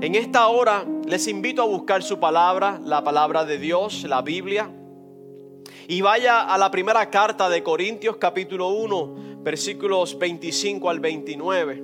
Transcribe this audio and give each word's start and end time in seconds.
En 0.00 0.14
esta 0.14 0.46
hora 0.46 0.86
les 1.06 1.28
invito 1.28 1.62
a 1.62 1.66
buscar 1.66 2.02
su 2.02 2.18
palabra, 2.18 2.80
la 2.82 3.04
palabra 3.04 3.44
de 3.44 3.58
Dios, 3.58 4.04
la 4.04 4.22
Biblia. 4.22 4.70
Y 5.86 6.00
vaya 6.00 6.40
a 6.40 6.56
la 6.56 6.70
primera 6.70 7.10
carta 7.10 7.50
de 7.50 7.62
Corintios 7.62 8.16
capítulo 8.16 8.68
1, 8.68 9.42
versículos 9.42 10.18
25 10.18 10.88
al 10.88 11.00
29. 11.00 11.82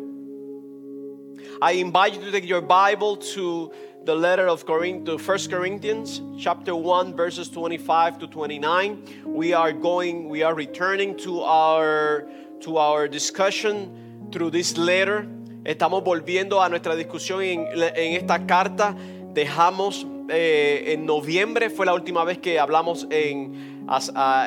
I 1.61 1.73
invite 1.81 2.15
you 2.15 2.21
to 2.25 2.31
take 2.31 2.47
your 2.47 2.63
Bible 2.63 3.17
to 3.35 3.71
the 4.05 4.15
letter 4.15 4.49
of 4.49 4.65
Corinth, 4.65 5.05
to 5.05 5.19
1 5.19 5.51
Corinthians 5.51 6.23
chapter 6.39 6.75
1 6.75 7.15
verses 7.15 7.51
25 7.51 8.21
to 8.21 8.27
29. 8.27 9.03
We 9.27 9.53
are 9.53 9.73
going 9.73 10.31
we 10.31 10.43
are 10.43 10.55
returning 10.55 11.15
to 11.19 11.43
our 11.43 12.27
to 12.61 12.79
our 12.79 13.07
discussion 13.07 14.29
through 14.33 14.51
this 14.51 14.79
letter. 14.79 15.27
Estamos 15.65 16.03
volviendo 16.05 16.63
a 16.63 16.69
nuestra 16.69 16.97
discusión 16.97 17.43
en, 17.43 17.67
en 17.73 18.15
esta 18.15 18.47
carta. 18.47 18.97
Dejamos 19.35 20.07
eh, 20.31 20.93
en 20.93 21.07
noviembre, 21.07 21.71
fue 21.71 21.87
la 21.87 21.95
última 21.95 22.23
vez 22.23 22.39
que 22.39 22.59
hablamos 22.59 23.07
en, 23.11 23.87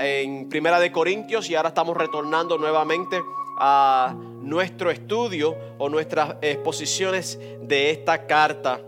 en 0.03 0.49
Primera 0.49 0.79
de 0.79 0.91
Corintios 0.91 1.49
y 1.49 1.55
ahora 1.55 1.69
estamos 1.69 1.97
retornando 1.97 2.59
nuevamente 2.59 3.19
a 3.57 4.15
nuestro 4.41 4.91
estudio 4.91 5.55
o 5.79 5.89
nuestras 5.89 6.35
exposiciones 6.41 7.39
de 7.61 7.89
esta 7.89 8.27
carta. 8.27 8.79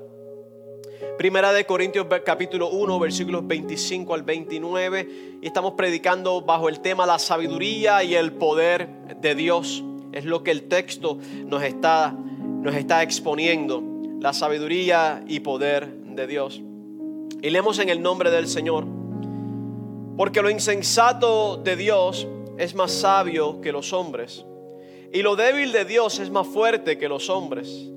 Primera 1.18 1.52
de 1.52 1.66
Corintios 1.66 2.06
capítulo 2.24 2.70
1 2.70 3.00
versículos 3.00 3.48
25 3.48 4.14
al 4.14 4.24
29 4.24 5.40
y 5.42 5.46
estamos 5.46 5.74
predicando 5.74 6.42
bajo 6.42 6.70
el 6.70 6.80
tema 6.80 7.06
la 7.06 7.18
sabiduría 7.18 8.04
y 8.04 8.14
el 8.14 8.34
poder 8.34 8.88
de 9.18 9.36
Dios. 9.36 9.84
Es 10.14 10.26
lo 10.26 10.44
que 10.44 10.52
el 10.52 10.64
texto 10.64 11.18
nos 11.46 11.64
está, 11.64 12.12
nos 12.12 12.76
está 12.76 13.02
exponiendo, 13.02 13.84
la 14.20 14.32
sabiduría 14.32 15.24
y 15.28 15.40
poder 15.40 15.88
de 15.88 16.28
Dios. 16.28 16.62
Y 17.42 17.50
leemos 17.50 17.80
en 17.80 17.90
el 17.90 18.02
nombre 18.02 18.32
del 18.32 18.48
Señor, 18.48 18.86
porque 20.16 20.42
lo 20.42 20.50
insensato 20.50 21.58
de 21.58 21.76
Dios 21.76 22.28
es 22.58 22.76
más 22.76 22.92
sabio 22.92 23.60
que 23.60 23.72
los 23.72 23.92
hombres, 23.92 24.46
y 25.12 25.24
lo 25.24 25.36
débil 25.36 25.72
de 25.72 25.86
Dios 25.86 26.20
es 26.20 26.30
más 26.30 26.48
fuerte 26.48 26.98
que 26.98 27.10
los 27.10 27.30
hombres. 27.30 27.90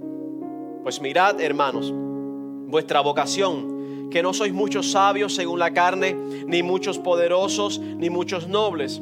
Pues 0.82 1.00
mirad, 1.00 1.40
hermanos, 1.40 1.92
vuestra 1.92 3.00
vocación, 3.00 4.08
que 4.10 4.22
no 4.22 4.32
sois 4.32 4.52
muchos 4.52 4.92
sabios 4.92 5.34
según 5.34 5.58
la 5.58 5.72
carne, 5.72 6.14
ni 6.46 6.62
muchos 6.62 6.98
poderosos, 6.98 7.78
ni 7.78 8.08
muchos 8.10 8.48
nobles, 8.48 9.00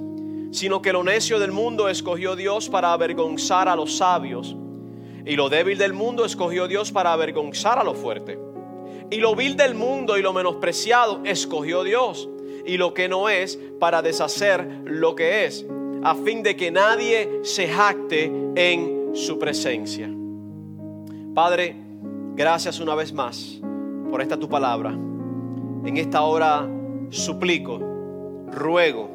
sino 0.55 0.81
que 0.81 0.93
lo 0.93 1.03
necio 1.03 1.41
del 1.41 1.51
mundo 1.51 1.89
escogió 1.89 2.37
Dios 2.37 2.69
para 2.69 2.93
avergonzar 2.93 3.69
a 3.69 3.75
los 3.75 3.97
sabios, 3.97 4.57
y 5.27 5.35
lo 5.35 5.49
débil 5.49 5.77
del 5.77 5.93
mundo 5.93 6.25
escogió 6.25 6.69
Dios 6.69 6.93
para 6.93 7.13
avergonzar 7.13 7.79
a 7.79 7.85
lo 7.85 7.95
fuerte. 7.95 8.39
Y 9.11 9.17
lo 9.17 9.35
vil 9.35 9.57
del 9.57 9.75
mundo 9.75 10.17
y 10.17 10.23
lo 10.23 10.33
menospreciado 10.33 11.21
escogió 11.25 11.83
Dios, 11.83 12.29
y 12.65 12.77
lo 12.77 12.95
que 12.95 13.09
no 13.09 13.29
es 13.29 13.59
para 13.81 14.01
deshacer 14.01 14.83
lo 14.85 15.17
que 15.17 15.45
es, 15.45 15.67
a 16.05 16.15
fin 16.15 16.43
de 16.45 16.57
que 16.57 16.71
nadie 16.71 17.41
se 17.43 17.67
jacte 17.69 18.33
en 18.55 19.11
su 19.15 19.39
presencia. 19.39 20.09
Padre, 21.35 21.85
Gracias 22.37 22.81
una 22.81 22.97
vez 22.97 23.13
más 23.13 23.61
por 24.11 24.21
esta 24.21 24.37
tu 24.37 24.49
palabra. 24.49 24.91
En 24.91 25.97
esta 25.97 26.23
hora 26.23 26.69
suplico, 27.11 27.79
ruego 28.51 29.09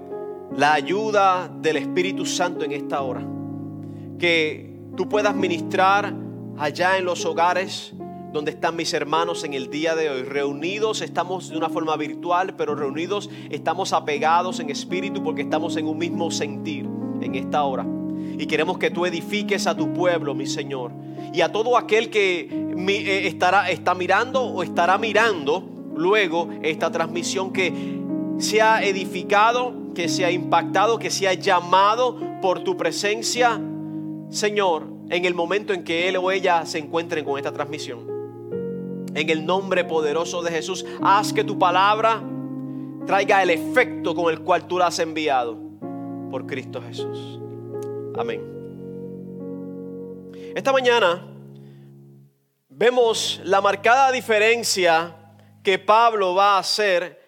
la 0.55 0.73
ayuda 0.73 1.49
del 1.61 1.77
Espíritu 1.77 2.25
Santo 2.25 2.65
en 2.65 2.71
esta 2.71 3.01
hora. 3.01 3.25
Que 4.17 4.77
tú 4.95 5.07
puedas 5.07 5.35
ministrar 5.35 6.13
allá 6.57 6.97
en 6.97 7.05
los 7.05 7.25
hogares 7.25 7.93
donde 8.31 8.51
están 8.51 8.75
mis 8.75 8.93
hermanos 8.93 9.43
en 9.43 9.53
el 9.53 9.69
día 9.69 9.95
de 9.95 10.09
hoy. 10.09 10.23
Reunidos 10.23 11.01
estamos 11.01 11.49
de 11.49 11.57
una 11.57 11.69
forma 11.69 11.95
virtual, 11.97 12.55
pero 12.55 12.75
reunidos 12.75 13.29
estamos 13.49 13.93
apegados 13.93 14.59
en 14.59 14.69
espíritu 14.69 15.23
porque 15.23 15.41
estamos 15.41 15.77
en 15.77 15.87
un 15.87 15.97
mismo 15.97 16.29
sentir 16.29 16.87
en 17.21 17.35
esta 17.35 17.63
hora. 17.63 17.85
Y 18.37 18.45
queremos 18.45 18.77
que 18.77 18.91
tú 18.91 19.05
edifiques 19.05 19.67
a 19.67 19.75
tu 19.75 19.93
pueblo, 19.93 20.35
mi 20.35 20.45
Señor. 20.45 20.91
Y 21.33 21.41
a 21.41 21.51
todo 21.51 21.77
aquel 21.77 22.09
que 22.09 22.41
eh, 22.41 23.27
estará, 23.27 23.69
está 23.69 23.95
mirando 23.95 24.43
o 24.43 24.63
estará 24.63 24.97
mirando 24.97 25.63
luego 25.95 26.49
esta 26.61 26.91
transmisión 26.91 27.51
que 27.51 27.98
sea 28.39 28.81
edificado, 28.83 29.73
que 29.93 30.09
sea 30.09 30.31
impactado, 30.31 30.97
que 30.97 31.09
sea 31.09 31.33
llamado 31.33 32.17
por 32.41 32.63
tu 32.63 32.77
presencia, 32.77 33.59
Señor, 34.29 34.87
en 35.09 35.25
el 35.25 35.33
momento 35.33 35.73
en 35.73 35.83
que 35.83 36.07
él 36.07 36.17
o 36.17 36.31
ella 36.31 36.65
se 36.65 36.79
encuentren 36.79 37.25
con 37.25 37.37
esta 37.37 37.51
transmisión. 37.51 38.07
En 39.13 39.29
el 39.29 39.45
nombre 39.45 39.83
poderoso 39.83 40.41
de 40.41 40.51
Jesús, 40.51 40.85
haz 41.01 41.33
que 41.33 41.43
tu 41.43 41.59
palabra 41.59 42.21
traiga 43.05 43.43
el 43.43 43.49
efecto 43.49 44.15
con 44.15 44.31
el 44.31 44.41
cual 44.41 44.67
tú 44.67 44.77
la 44.77 44.87
has 44.87 44.99
enviado 44.99 45.57
por 46.31 46.45
Cristo 46.45 46.81
Jesús. 46.81 47.39
Amén. 48.17 48.41
Esta 50.55 50.71
mañana 50.71 51.25
vemos 52.69 53.41
la 53.43 53.61
marcada 53.61 54.11
diferencia 54.11 55.15
que 55.63 55.79
Pablo 55.79 56.35
va 56.35 56.55
a 56.55 56.59
hacer 56.59 57.18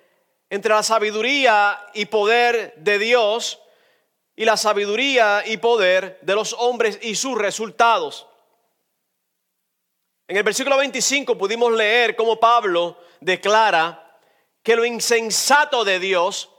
entre 0.52 0.74
la 0.74 0.84
sabiduría 0.84 1.88
y 1.94 2.06
poder 2.08 2.74
de 2.76 3.00
Dios 3.00 3.62
y 4.36 4.44
la 4.44 4.58
sabiduría 4.58 5.44
y 5.46 5.56
poder 5.56 6.20
de 6.22 6.36
los 6.36 6.54
hombres 6.60 7.00
y 7.02 7.16
sus 7.16 7.38
resultados. 7.38 8.28
En 10.28 10.36
el 10.36 10.44
versículo 10.44 10.76
25 10.76 11.38
pudimos 11.38 11.72
leer 11.72 12.18
cómo 12.18 12.38
Pablo 12.38 12.98
declara 13.22 14.20
que 14.62 14.76
lo 14.76 14.84
insensato 14.84 15.86
de 15.86 16.00
Dios, 16.00 16.50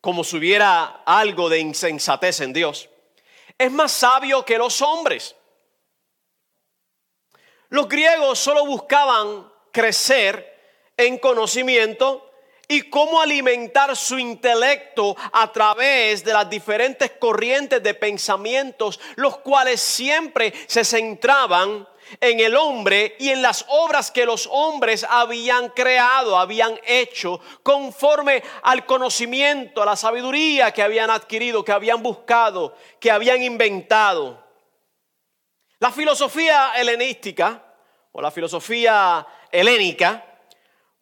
como 0.00 0.24
si 0.24 0.38
hubiera 0.38 1.02
algo 1.06 1.48
de 1.48 1.60
insensatez 1.60 2.40
en 2.40 2.52
Dios, 2.52 2.88
es 3.56 3.70
más 3.70 3.92
sabio 3.92 4.44
que 4.44 4.58
los 4.58 4.82
hombres. 4.82 5.36
Los 7.68 7.88
griegos 7.88 8.40
solo 8.40 8.66
buscaban 8.66 9.52
crecer 9.70 10.92
en 10.96 11.18
conocimiento 11.18 12.25
y 12.68 12.82
cómo 12.90 13.20
alimentar 13.20 13.94
su 13.96 14.18
intelecto 14.18 15.16
a 15.32 15.52
través 15.52 16.24
de 16.24 16.32
las 16.32 16.48
diferentes 16.50 17.12
corrientes 17.12 17.82
de 17.82 17.94
pensamientos, 17.94 18.98
los 19.16 19.38
cuales 19.38 19.80
siempre 19.80 20.52
se 20.66 20.84
centraban 20.84 21.86
en 22.20 22.40
el 22.40 22.54
hombre 22.54 23.16
y 23.18 23.30
en 23.30 23.42
las 23.42 23.64
obras 23.68 24.10
que 24.10 24.24
los 24.24 24.48
hombres 24.50 25.04
habían 25.08 25.70
creado, 25.70 26.38
habían 26.38 26.78
hecho, 26.86 27.40
conforme 27.62 28.42
al 28.62 28.86
conocimiento, 28.86 29.82
a 29.82 29.86
la 29.86 29.96
sabiduría 29.96 30.72
que 30.72 30.82
habían 30.82 31.10
adquirido, 31.10 31.64
que 31.64 31.72
habían 31.72 32.02
buscado, 32.02 32.76
que 33.00 33.10
habían 33.10 33.42
inventado. 33.42 34.44
La 35.78 35.90
filosofía 35.90 36.72
helenística 36.76 37.62
o 38.12 38.22
la 38.22 38.30
filosofía 38.30 39.26
helénica 39.50 40.35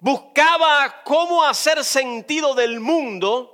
buscaba 0.00 1.02
cómo 1.04 1.44
hacer 1.44 1.84
sentido 1.84 2.54
del 2.54 2.80
mundo 2.80 3.53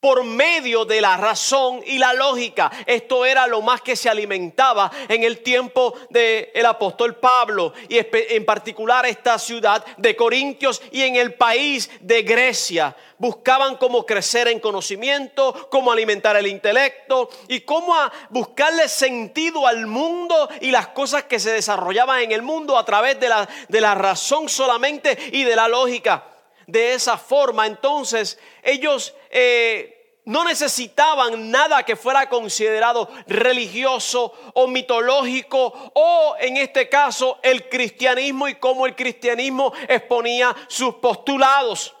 por 0.00 0.22
medio 0.22 0.84
de 0.84 1.00
la 1.00 1.16
razón 1.16 1.82
y 1.84 1.98
la 1.98 2.14
lógica. 2.14 2.70
Esto 2.86 3.24
era 3.24 3.46
lo 3.46 3.62
más 3.62 3.80
que 3.80 3.96
se 3.96 4.08
alimentaba 4.08 4.90
en 5.08 5.24
el 5.24 5.42
tiempo 5.42 5.94
del 6.10 6.66
apóstol 6.66 7.16
Pablo 7.16 7.72
y 7.88 7.98
en 8.12 8.44
particular 8.44 9.06
esta 9.06 9.38
ciudad 9.38 9.84
de 9.96 10.14
Corintios 10.14 10.80
y 10.92 11.02
en 11.02 11.16
el 11.16 11.34
país 11.34 11.90
de 12.00 12.22
Grecia. 12.22 12.94
Buscaban 13.18 13.76
cómo 13.76 14.06
crecer 14.06 14.46
en 14.46 14.60
conocimiento, 14.60 15.68
cómo 15.68 15.90
alimentar 15.90 16.36
el 16.36 16.46
intelecto 16.46 17.28
y 17.48 17.62
cómo 17.62 17.92
buscarle 18.30 18.88
sentido 18.88 19.66
al 19.66 19.88
mundo 19.88 20.48
y 20.60 20.70
las 20.70 20.88
cosas 20.88 21.24
que 21.24 21.40
se 21.40 21.52
desarrollaban 21.52 22.20
en 22.20 22.30
el 22.30 22.42
mundo 22.42 22.78
a 22.78 22.84
través 22.84 23.18
de 23.18 23.28
la, 23.28 23.48
de 23.68 23.80
la 23.80 23.96
razón 23.96 24.48
solamente 24.48 25.18
y 25.32 25.42
de 25.42 25.56
la 25.56 25.66
lógica 25.66 26.37
de 26.68 26.92
esa 26.92 27.16
forma, 27.16 27.66
entonces 27.66 28.38
ellos 28.62 29.14
eh, 29.30 30.20
no 30.26 30.44
necesitaban 30.44 31.50
nada 31.50 31.82
que 31.82 31.96
fuera 31.96 32.28
considerado 32.28 33.08
religioso 33.26 34.34
o 34.52 34.66
mitológico 34.66 35.72
o 35.94 36.36
en 36.38 36.58
este 36.58 36.90
caso 36.90 37.38
el 37.42 37.70
cristianismo 37.70 38.48
y 38.48 38.56
cómo 38.56 38.84
el 38.84 38.94
cristianismo 38.94 39.72
exponía 39.88 40.54
sus 40.66 40.96
postulados. 40.96 41.96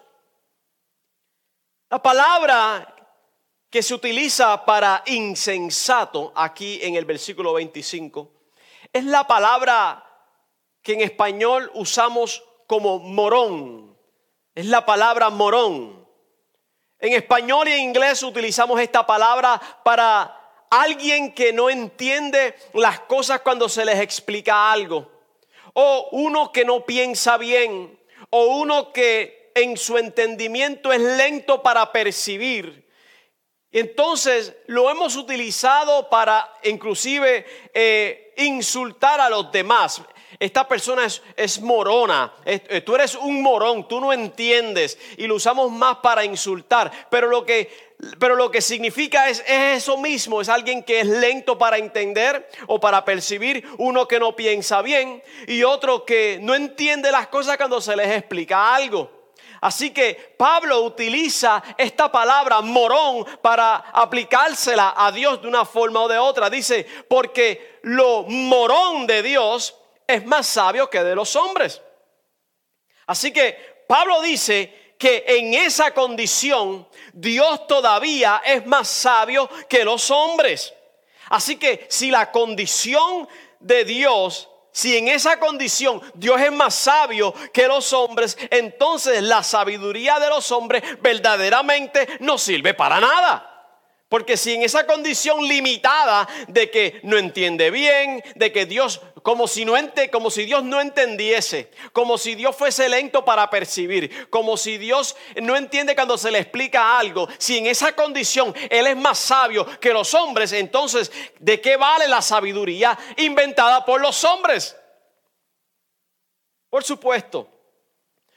La 1.88 2.02
palabra 2.02 2.94
que 3.70 3.82
se 3.82 3.94
utiliza 3.94 4.66
para 4.66 5.02
insensato 5.06 6.30
aquí 6.36 6.78
en 6.82 6.94
el 6.94 7.06
versículo 7.06 7.54
25 7.54 8.30
es 8.92 9.04
la 9.04 9.26
palabra 9.26 10.04
que 10.82 10.92
en 10.92 11.00
español 11.00 11.70
usamos 11.72 12.44
como 12.66 12.98
morón. 12.98 13.87
Es 14.58 14.66
la 14.66 14.84
palabra 14.84 15.30
morón. 15.30 16.04
En 16.98 17.12
español 17.12 17.68
y 17.68 17.74
en 17.74 17.78
inglés 17.78 18.24
utilizamos 18.24 18.80
esta 18.80 19.06
palabra 19.06 19.60
para 19.84 20.66
alguien 20.68 21.32
que 21.32 21.52
no 21.52 21.70
entiende 21.70 22.56
las 22.74 22.98
cosas 22.98 23.40
cuando 23.42 23.68
se 23.68 23.84
les 23.84 24.00
explica 24.00 24.72
algo. 24.72 25.08
o 25.74 26.08
uno 26.10 26.50
que 26.50 26.64
no 26.64 26.84
piensa 26.84 27.36
bien, 27.36 28.00
o 28.30 28.46
uno 28.46 28.92
que 28.92 29.52
en 29.54 29.76
su 29.76 29.96
entendimiento 29.96 30.92
es 30.92 31.02
lento 31.02 31.62
para 31.62 31.92
percibir. 31.92 32.90
Entonces 33.70 34.56
lo 34.66 34.90
hemos 34.90 35.14
utilizado 35.14 36.10
para 36.10 36.52
inclusive 36.64 37.46
eh, 37.72 38.34
insultar 38.38 39.20
a 39.20 39.30
los 39.30 39.52
demás. 39.52 40.02
Esta 40.40 40.68
persona 40.68 41.04
es, 41.36 41.60
morona, 41.60 42.32
eh, 42.44 42.80
tú 42.82 42.94
eres 42.94 43.16
un 43.16 43.42
morón, 43.42 43.88
tú 43.88 44.00
no 44.00 44.12
entiendes 44.12 44.96
y 45.16 45.26
lo 45.26 45.34
usamos 45.34 45.72
más 45.72 45.96
para 45.96 46.24
insultar, 46.24 46.92
pero 47.10 47.26
lo 47.26 47.44
que, 47.44 47.68
pero 48.20 48.36
lo 48.36 48.48
que 48.48 48.60
significa 48.60 49.28
es, 49.28 49.40
es 49.40 49.82
eso 49.82 49.98
mismo, 49.98 50.40
es 50.40 50.48
alguien 50.48 50.84
que 50.84 51.00
es 51.00 51.08
lento 51.08 51.58
para 51.58 51.78
entender 51.78 52.48
o 52.68 52.78
para 52.78 53.04
percibir, 53.04 53.66
uno 53.78 54.06
que 54.06 54.20
no 54.20 54.36
piensa 54.36 54.80
bien 54.80 55.24
y 55.48 55.64
otro 55.64 56.04
que 56.04 56.38
no 56.40 56.54
entiende 56.54 57.10
las 57.10 57.26
cosas 57.26 57.56
cuando 57.56 57.80
se 57.80 57.96
les 57.96 58.08
explica 58.08 58.76
algo. 58.76 59.18
Así 59.60 59.90
que 59.90 60.34
Pablo 60.36 60.82
utiliza 60.82 61.62
esta 61.76 62.12
palabra 62.12 62.60
morón 62.60 63.26
para 63.42 63.76
aplicársela 63.76 64.94
a 64.96 65.10
Dios 65.10 65.42
de 65.42 65.48
una 65.48 65.64
forma 65.64 66.00
o 66.00 66.06
de 66.08 66.18
otra. 66.18 66.48
Dice, 66.48 66.86
porque 67.08 67.80
lo 67.82 68.22
morón 68.22 69.08
de 69.08 69.22
Dios 69.24 69.74
es 70.08 70.26
más 70.26 70.46
sabio 70.46 70.90
que 70.90 71.04
de 71.04 71.14
los 71.14 71.36
hombres. 71.36 71.80
Así 73.06 73.30
que 73.30 73.84
Pablo 73.86 74.20
dice 74.22 74.94
que 74.98 75.24
en 75.28 75.54
esa 75.54 75.94
condición 75.94 76.88
Dios 77.12 77.66
todavía 77.68 78.42
es 78.44 78.66
más 78.66 78.88
sabio 78.88 79.48
que 79.68 79.84
los 79.84 80.10
hombres. 80.10 80.74
Así 81.28 81.56
que 81.56 81.86
si 81.88 82.10
la 82.10 82.32
condición 82.32 83.28
de 83.60 83.84
Dios 83.84 84.48
si 84.70 84.96
en 84.96 85.08
esa 85.08 85.40
condición 85.40 86.00
Dios 86.14 86.40
es 86.40 86.52
más 86.52 86.72
sabio 86.72 87.34
que 87.52 87.66
los 87.66 87.92
hombres, 87.92 88.38
entonces 88.48 89.22
la 89.22 89.42
sabiduría 89.42 90.20
de 90.20 90.28
los 90.28 90.52
hombres 90.52 90.84
verdaderamente 91.00 92.06
no 92.20 92.38
sirve 92.38 92.74
para 92.74 93.00
nada. 93.00 93.57
Porque 94.08 94.38
si 94.38 94.54
en 94.54 94.62
esa 94.62 94.86
condición 94.86 95.46
limitada 95.46 96.26
de 96.48 96.70
que 96.70 96.98
no 97.02 97.18
entiende 97.18 97.70
bien, 97.70 98.22
de 98.36 98.50
que 98.50 98.64
Dios, 98.64 99.02
como 99.22 99.46
si, 99.46 99.66
no 99.66 99.76
ente, 99.76 100.10
como 100.10 100.30
si 100.30 100.46
Dios 100.46 100.64
no 100.64 100.80
entendiese, 100.80 101.70
como 101.92 102.16
si 102.16 102.34
Dios 102.34 102.56
fuese 102.56 102.88
lento 102.88 103.22
para 103.22 103.50
percibir, 103.50 104.30
como 104.30 104.56
si 104.56 104.78
Dios 104.78 105.14
no 105.42 105.56
entiende 105.56 105.94
cuando 105.94 106.16
se 106.16 106.30
le 106.30 106.38
explica 106.38 106.98
algo, 106.98 107.28
si 107.36 107.58
en 107.58 107.66
esa 107.66 107.94
condición 107.94 108.54
Él 108.70 108.86
es 108.86 108.96
más 108.96 109.18
sabio 109.18 109.66
que 109.78 109.92
los 109.92 110.14
hombres, 110.14 110.52
entonces, 110.52 111.12
¿de 111.38 111.60
qué 111.60 111.76
vale 111.76 112.08
la 112.08 112.22
sabiduría 112.22 112.98
inventada 113.18 113.84
por 113.84 114.00
los 114.00 114.24
hombres? 114.24 114.74
Por 116.70 116.82
supuesto, 116.82 117.46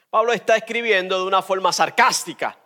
Pablo 0.09 0.33
está 0.33 0.57
escribiendo 0.57 1.17
de 1.17 1.23
una 1.23 1.41
forma 1.41 1.71
sarcástica. 1.71 2.60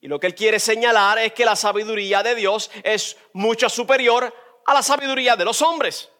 Y 0.00 0.08
lo 0.08 0.20
que 0.20 0.26
él 0.26 0.34
quiere 0.34 0.60
señalar 0.60 1.18
es 1.18 1.32
que 1.32 1.44
la 1.44 1.56
sabiduría 1.56 2.22
de 2.22 2.34
Dios 2.34 2.70
es 2.82 3.16
mucho 3.32 3.68
superior 3.68 4.32
a 4.66 4.74
la 4.74 4.82
sabiduría 4.82 5.36
de 5.36 5.44
los 5.44 5.62
hombres. 5.62 6.10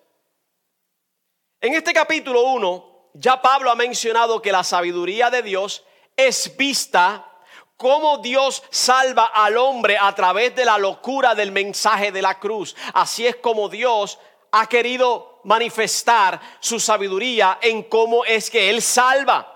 En 1.60 1.74
este 1.74 1.92
capítulo 1.92 2.42
1, 2.42 3.10
ya 3.14 3.40
Pablo 3.40 3.70
ha 3.70 3.74
mencionado 3.74 4.40
que 4.40 4.52
la 4.52 4.64
sabiduría 4.64 5.30
de 5.30 5.42
Dios 5.42 5.84
es 6.16 6.56
vista 6.56 7.32
como 7.76 8.18
Dios 8.18 8.62
salva 8.70 9.26
al 9.26 9.56
hombre 9.58 9.98
a 10.00 10.14
través 10.14 10.54
de 10.54 10.64
la 10.64 10.78
locura 10.78 11.34
del 11.34 11.52
mensaje 11.52 12.10
de 12.10 12.22
la 12.22 12.38
cruz. 12.38 12.74
Así 12.94 13.26
es 13.26 13.36
como 13.36 13.68
Dios 13.68 14.18
ha 14.52 14.66
querido 14.66 15.40
manifestar 15.44 16.40
su 16.60 16.80
sabiduría 16.80 17.58
en 17.60 17.84
cómo 17.84 18.24
es 18.24 18.50
que 18.50 18.70
Él 18.70 18.80
salva. 18.80 19.55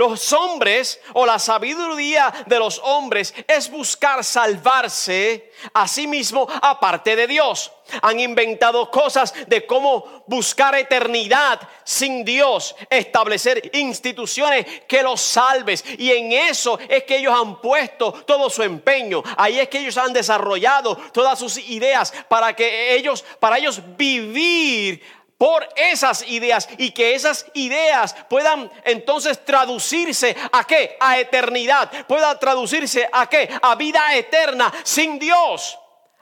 Los 0.00 0.32
hombres 0.32 0.98
o 1.12 1.26
la 1.26 1.38
sabiduría 1.38 2.32
de 2.46 2.58
los 2.58 2.78
hombres 2.78 3.34
es 3.46 3.70
buscar 3.70 4.24
salvarse 4.24 5.52
a 5.74 5.86
sí 5.86 6.06
mismo 6.06 6.48
aparte 6.62 7.14
de 7.14 7.26
Dios. 7.26 7.70
Han 8.00 8.18
inventado 8.18 8.90
cosas 8.90 9.34
de 9.46 9.66
cómo 9.66 10.24
buscar 10.26 10.74
eternidad 10.74 11.60
sin 11.84 12.24
Dios, 12.24 12.74
establecer 12.88 13.70
instituciones 13.74 14.64
que 14.88 15.02
los 15.02 15.20
salves 15.20 15.84
y 15.98 16.12
en 16.12 16.32
eso 16.32 16.78
es 16.88 17.04
que 17.04 17.18
ellos 17.18 17.38
han 17.38 17.60
puesto 17.60 18.12
todo 18.12 18.48
su 18.48 18.62
empeño. 18.62 19.22
Ahí 19.36 19.60
es 19.60 19.68
que 19.68 19.80
ellos 19.80 19.98
han 19.98 20.14
desarrollado 20.14 20.96
todas 21.12 21.38
sus 21.38 21.58
ideas 21.58 22.10
para 22.26 22.56
que 22.56 22.94
ellos 22.94 23.22
para 23.38 23.58
ellos 23.58 23.82
vivir 23.98 25.02
por 25.40 25.66
esas 25.74 26.20
ideas 26.28 26.68
y 26.76 26.90
que 26.90 27.14
esas 27.14 27.46
ideas 27.54 28.14
puedan 28.28 28.70
entonces 28.84 29.42
traducirse 29.42 30.36
a 30.52 30.64
qué? 30.64 30.98
A 31.00 31.18
eternidad. 31.18 31.90
Pueda 32.06 32.38
traducirse 32.38 33.08
a 33.10 33.26
qué? 33.26 33.48
A 33.62 33.74
vida 33.74 34.14
eterna 34.14 34.70
sin 34.84 35.18
Dios. 35.18 35.78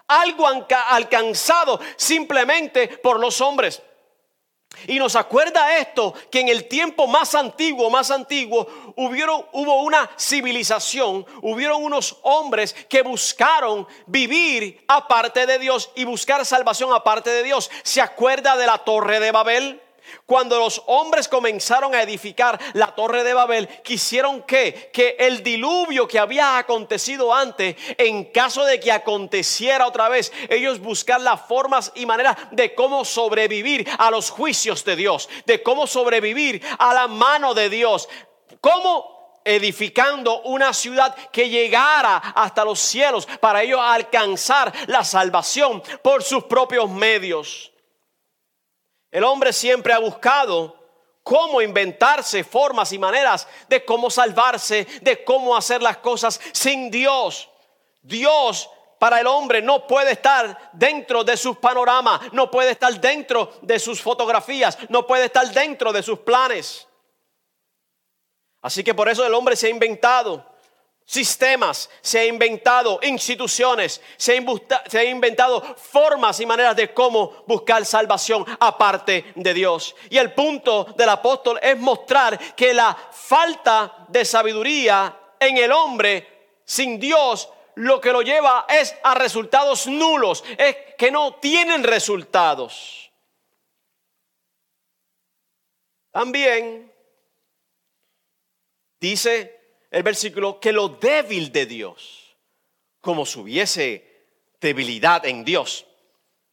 Algo 0.07 0.47
alcanzado 0.47 1.81
simplemente 1.97 2.87
por 2.87 3.19
los 3.19 3.41
hombres. 3.41 3.83
Y 4.87 4.99
nos 4.99 5.17
acuerda 5.17 5.79
esto, 5.79 6.15
que 6.31 6.41
en 6.41 6.49
el 6.49 6.69
tiempo 6.69 7.07
más 7.07 7.35
antiguo, 7.35 7.91
más 7.91 8.11
antiguo, 8.11 8.67
hubieron, 8.97 9.45
hubo 9.53 9.83
una 9.83 10.09
civilización, 10.19 11.27
hubieron 11.43 11.83
unos 11.83 12.19
hombres 12.23 12.75
que 12.89 13.03
buscaron 13.03 13.87
vivir 14.07 14.85
aparte 14.89 15.47
de 15.47 15.59
Dios 15.59 15.91
y 15.95 16.05
buscar 16.05 16.45
salvación 16.45 16.93
aparte 16.93 17.31
de 17.31 17.43
Dios. 17.43 17.71
¿Se 17.83 18.01
acuerda 18.01 18.57
de 18.57 18.67
la 18.67 18.79
torre 18.79 19.21
de 19.21 19.33
Babel? 19.33 19.83
Cuando 20.27 20.59
los 20.59 20.83
hombres 20.87 21.29
comenzaron 21.29 21.95
a 21.95 22.03
edificar 22.03 22.59
la 22.75 22.95
torre 22.95 23.25
de 23.25 23.35
Babel, 23.35 23.69
quisieron 23.83 24.43
que, 24.43 24.91
que 24.93 25.17
el 25.19 25.43
diluvio 25.43 26.07
que 26.07 26.19
había 26.19 26.59
acontecido 26.59 27.35
antes, 27.35 27.77
en 27.97 28.27
caso 28.27 28.65
de 28.65 28.81
que 28.81 28.93
aconteciera 28.93 29.87
otra 29.87 30.09
vez, 30.09 30.33
ellos 30.49 30.81
buscar 30.81 31.21
las 31.21 31.41
formas 31.43 31.93
y 31.95 32.07
maneras 32.07 32.37
de 32.51 32.75
cómo 32.75 33.05
sobrevivir 33.05 33.89
a 33.99 34.11
los 34.11 34.31
juicios 34.31 34.85
de 34.85 34.97
Dios, 34.97 35.29
de 35.47 35.63
cómo 35.63 35.87
sobrevivir 35.87 36.63
a 36.79 36.95
la 36.95 37.09
mano 37.09 37.55
de 37.55 37.69
Dios, 37.69 38.09
cómo 38.61 39.19
edificando 39.45 40.43
una 40.43 40.73
ciudad 40.75 41.15
que 41.33 41.49
llegara 41.49 42.19
hasta 42.19 42.65
los 42.65 42.79
cielos 42.79 43.27
para 43.41 43.63
ellos 43.63 43.81
alcanzar 43.83 44.73
la 44.87 45.05
salvación 45.05 45.83
por 46.03 46.23
sus 46.23 46.45
propios 46.45 46.91
medios. 46.91 47.73
El 49.11 49.25
hombre 49.25 49.53
siempre 49.53 49.93
ha 49.93 49.99
buscado 49.99 50.77
cómo 51.23 51.61
inventarse 51.61 52.45
formas 52.45 52.93
y 52.93 52.99
maneras 52.99 53.47
de 53.69 53.85
cómo 53.85 54.11
salvarse, 54.11 54.87
de 55.03 55.25
cómo 55.25 55.57
hacer 55.57 55.83
las 55.83 55.99
cosas 55.99 56.41
sin 56.53 56.91
Dios. 56.91 57.49
Dios 58.03 58.71
para 58.99 59.21
el 59.21 59.27
hombre 59.27 59.63
no 59.63 59.87
puede 59.87 60.13
estar 60.13 60.71
dentro 60.73 61.25
de 61.25 61.37
sus 61.37 61.59
panoramas, 61.59 62.33
no 62.33 62.51
puede 62.51 62.71
estar 62.71 62.99
dentro 63.01 63.53
de 63.63 63.79
sus 63.79 64.01
fotografías, 64.01 64.79
no 64.89 65.07
puede 65.07 65.27
estar 65.27 65.47
dentro 65.53 65.93
de 65.93 66.03
sus 66.03 66.19
planes. 66.21 66.89
Así 68.61 68.83
que 68.83 68.95
por 68.95 69.09
eso 69.09 69.25
el 69.25 69.35
hombre 69.35 69.55
se 69.55 69.69
ha 69.69 69.71
inventado 69.71 70.45
sistemas, 71.09 71.89
se 72.03 72.19
ha 72.19 72.27
inventado 72.27 73.01
instituciones, 73.03 74.03
se 74.19 74.33
ha, 74.33 75.05
inventado 75.05 75.63
formas 75.77 76.39
y 76.39 76.45
maneras 76.45 76.77
de 76.77 76.93
cómo 76.93 77.45
buscar 77.47 77.87
salvación 77.87 78.45
aparte 78.61 79.33
de 79.35 79.55
Dios. 79.55 79.97
Y 80.11 80.19
el 80.19 80.35
punto 80.35 80.85
del 80.99 81.09
apóstol 81.09 81.59
es 81.63 81.79
mostrar 81.79 82.39
que 82.55 82.75
la 82.75 82.95
falta 83.11 84.05
de 84.09 84.23
sabiduría 84.23 85.19
en 85.41 85.57
el 85.57 85.73
hombre 85.73 86.61
sin 86.67 87.01
Dios 87.01 87.49
lo 87.77 88.03
que 88.03 88.13
lo 88.13 88.21
lleva 88.21 88.67
es 88.69 88.95
a 89.03 89.15
resultados 89.15 89.87
nulos, 89.87 90.45
es 90.59 90.77
que 90.99 91.11
no 91.11 91.37
tienen 91.37 91.85
resultados. 91.85 93.11
También 96.11 96.93
dice 99.01 99.58
el 99.91 100.03
versículo, 100.03 100.61
que 100.61 100.73
lo 100.73 100.89
débil 100.89 101.51
de 101.53 101.67
Dios, 101.67 102.37
como 103.01 103.25
si 103.25 103.39
hubiese 103.39 104.27
debilidad 104.61 105.25
en 105.25 105.45
Dios, 105.45 105.87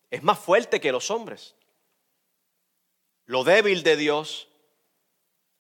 es 0.10 0.24
más 0.24 0.40
fuerte 0.40 0.80
que 0.80 0.92
los 0.92 1.12
hombres. 1.12 1.56
Lo 3.26 3.44
débil 3.44 3.84
de 3.84 3.98
Dios 3.98 4.48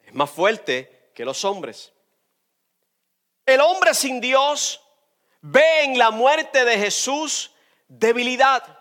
es 0.03 0.13
más 0.13 0.29
fuerte 0.29 1.11
que 1.13 1.25
los 1.25 1.43
hombres. 1.43 1.91
El 3.45 3.59
hombre 3.59 3.93
sin 3.93 4.21
Dios 4.21 4.81
ve 5.41 5.83
en 5.83 5.97
la 5.97 6.11
muerte 6.11 6.63
de 6.63 6.77
Jesús 6.77 7.51
debilidad. 7.87 8.79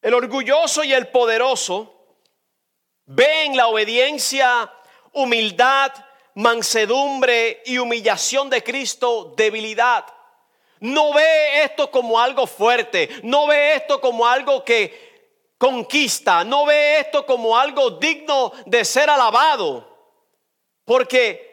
El 0.00 0.14
orgulloso 0.14 0.84
y 0.84 0.92
el 0.92 1.08
poderoso 1.08 2.16
ve 3.06 3.44
en 3.44 3.56
la 3.56 3.68
obediencia 3.68 4.72
humildad, 5.18 5.92
mansedumbre 6.34 7.62
y 7.66 7.78
humillación 7.78 8.48
de 8.48 8.62
Cristo, 8.62 9.34
debilidad. 9.36 10.06
No 10.80 11.12
ve 11.12 11.62
esto 11.64 11.90
como 11.90 12.20
algo 12.20 12.46
fuerte, 12.46 13.08
no 13.24 13.48
ve 13.48 13.74
esto 13.74 14.00
como 14.00 14.26
algo 14.26 14.64
que 14.64 15.08
conquista, 15.58 16.44
no 16.44 16.66
ve 16.66 17.00
esto 17.00 17.26
como 17.26 17.58
algo 17.58 17.90
digno 17.90 18.52
de 18.64 18.84
ser 18.84 19.10
alabado, 19.10 19.84
porque 20.84 21.48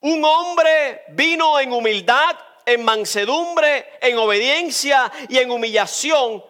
un 0.00 0.24
hombre 0.24 1.04
vino 1.08 1.60
en 1.60 1.72
humildad, 1.72 2.36
en 2.64 2.82
mansedumbre, 2.82 3.98
en 4.00 4.16
obediencia 4.16 5.12
y 5.28 5.36
en 5.36 5.50
humillación, 5.50 6.42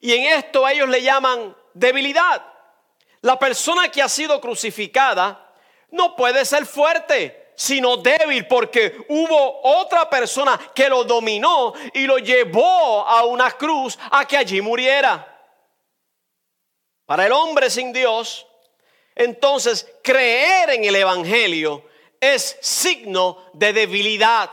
y 0.00 0.14
en 0.14 0.38
esto 0.38 0.66
ellos 0.66 0.88
le 0.88 1.00
llaman 1.00 1.56
debilidad. 1.72 2.44
La 3.20 3.38
persona 3.38 3.88
que 3.88 4.02
ha 4.02 4.08
sido 4.08 4.40
crucificada 4.40 5.41
no 5.92 6.16
puede 6.16 6.44
ser 6.44 6.66
fuerte, 6.66 7.52
sino 7.54 7.96
débil, 7.96 8.46
porque 8.46 9.04
hubo 9.08 9.60
otra 9.80 10.10
persona 10.10 10.58
que 10.74 10.88
lo 10.88 11.04
dominó 11.04 11.72
y 11.94 12.06
lo 12.06 12.18
llevó 12.18 13.06
a 13.06 13.24
una 13.24 13.50
cruz 13.52 13.98
a 14.10 14.26
que 14.26 14.36
allí 14.36 14.60
muriera. 14.60 15.28
Para 17.06 17.26
el 17.26 17.32
hombre 17.32 17.70
sin 17.70 17.92
Dios, 17.92 18.46
entonces 19.14 19.86
creer 20.02 20.70
en 20.70 20.84
el 20.84 20.96
Evangelio 20.96 21.84
es 22.20 22.56
signo 22.60 23.50
de 23.52 23.72
debilidad. 23.72 24.50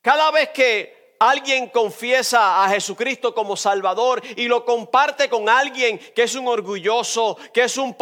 Cada 0.00 0.30
vez 0.30 0.50
que 0.50 1.16
alguien 1.18 1.68
confiesa 1.68 2.64
a 2.64 2.68
Jesucristo 2.68 3.34
como 3.34 3.56
Salvador 3.56 4.22
y 4.36 4.46
lo 4.46 4.64
comparte 4.64 5.28
con 5.28 5.48
alguien 5.48 5.98
que 5.98 6.24
es 6.24 6.34
un 6.34 6.48
orgulloso, 6.48 7.36
que 7.52 7.62
es 7.64 7.76
un, 7.76 7.94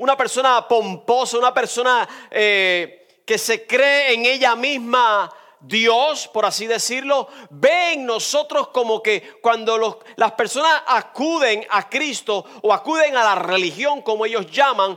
una 0.00 0.16
persona 0.16 0.66
pomposa, 0.66 1.36
una 1.36 1.52
persona 1.52 2.08
eh, 2.30 3.06
que 3.24 3.36
se 3.36 3.66
cree 3.66 4.14
en 4.14 4.24
ella 4.24 4.56
misma 4.56 5.30
Dios, 5.60 6.26
por 6.28 6.46
así 6.46 6.66
decirlo, 6.66 7.28
ve 7.50 7.92
en 7.92 8.06
nosotros 8.06 8.68
como 8.68 9.02
que 9.02 9.38
cuando 9.42 10.00
las 10.16 10.32
personas 10.32 10.82
acuden 10.86 11.66
a 11.68 11.88
Cristo 11.88 12.44
o 12.62 12.72
acuden 12.72 13.16
a 13.16 13.24
la 13.24 13.34
religión, 13.34 14.00
como 14.00 14.24
ellos 14.24 14.50
llaman, 14.50 14.96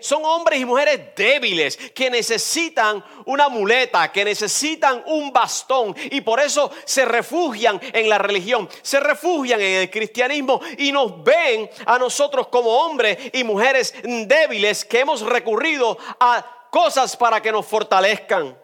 son 0.00 0.24
hombres 0.24 0.60
y 0.60 0.64
mujeres 0.64 1.14
débiles 1.14 1.76
que 1.94 2.10
necesitan 2.10 3.04
una 3.26 3.48
muleta, 3.48 4.10
que 4.10 4.24
necesitan 4.24 5.02
un 5.06 5.32
bastón 5.32 5.94
y 6.10 6.20
por 6.20 6.40
eso 6.40 6.70
se 6.84 7.04
refugian 7.04 7.80
en 7.92 8.08
la 8.08 8.18
religión, 8.18 8.68
se 8.82 8.98
refugian 8.98 9.60
en 9.60 9.82
el 9.82 9.90
cristianismo 9.90 10.60
y 10.78 10.90
nos 10.90 11.22
ven 11.22 11.70
a 11.86 11.98
nosotros 11.98 12.48
como 12.48 12.70
hombres 12.70 13.16
y 13.32 13.44
mujeres 13.44 13.94
débiles 14.02 14.84
que 14.84 15.00
hemos 15.00 15.20
recurrido 15.20 15.96
a 16.18 16.68
cosas 16.70 17.16
para 17.16 17.40
que 17.40 17.52
nos 17.52 17.66
fortalezcan. 17.66 18.56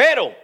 Pero 0.00 0.34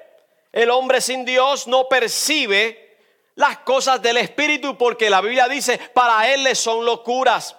el 0.53 0.69
hombre 0.69 1.01
sin 1.01 1.25
Dios 1.25 1.67
no 1.67 1.89
percibe 1.89 2.99
las 3.37 3.61
cosas 3.61 4.03
del 4.03 4.19
Espíritu 4.19 4.77
porque 4.77 5.09
la 5.09 5.23
Biblia 5.23 5.49
dice, 5.49 5.79
para 5.95 6.31
él 6.31 6.45
le 6.45 6.55
son 6.55 6.85
locuras. 6.85 7.57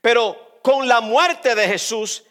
Pero 0.00 0.60
con 0.62 0.88
la 0.88 1.02
muerte 1.02 1.54
de 1.54 1.68
Jesús, 1.68 2.24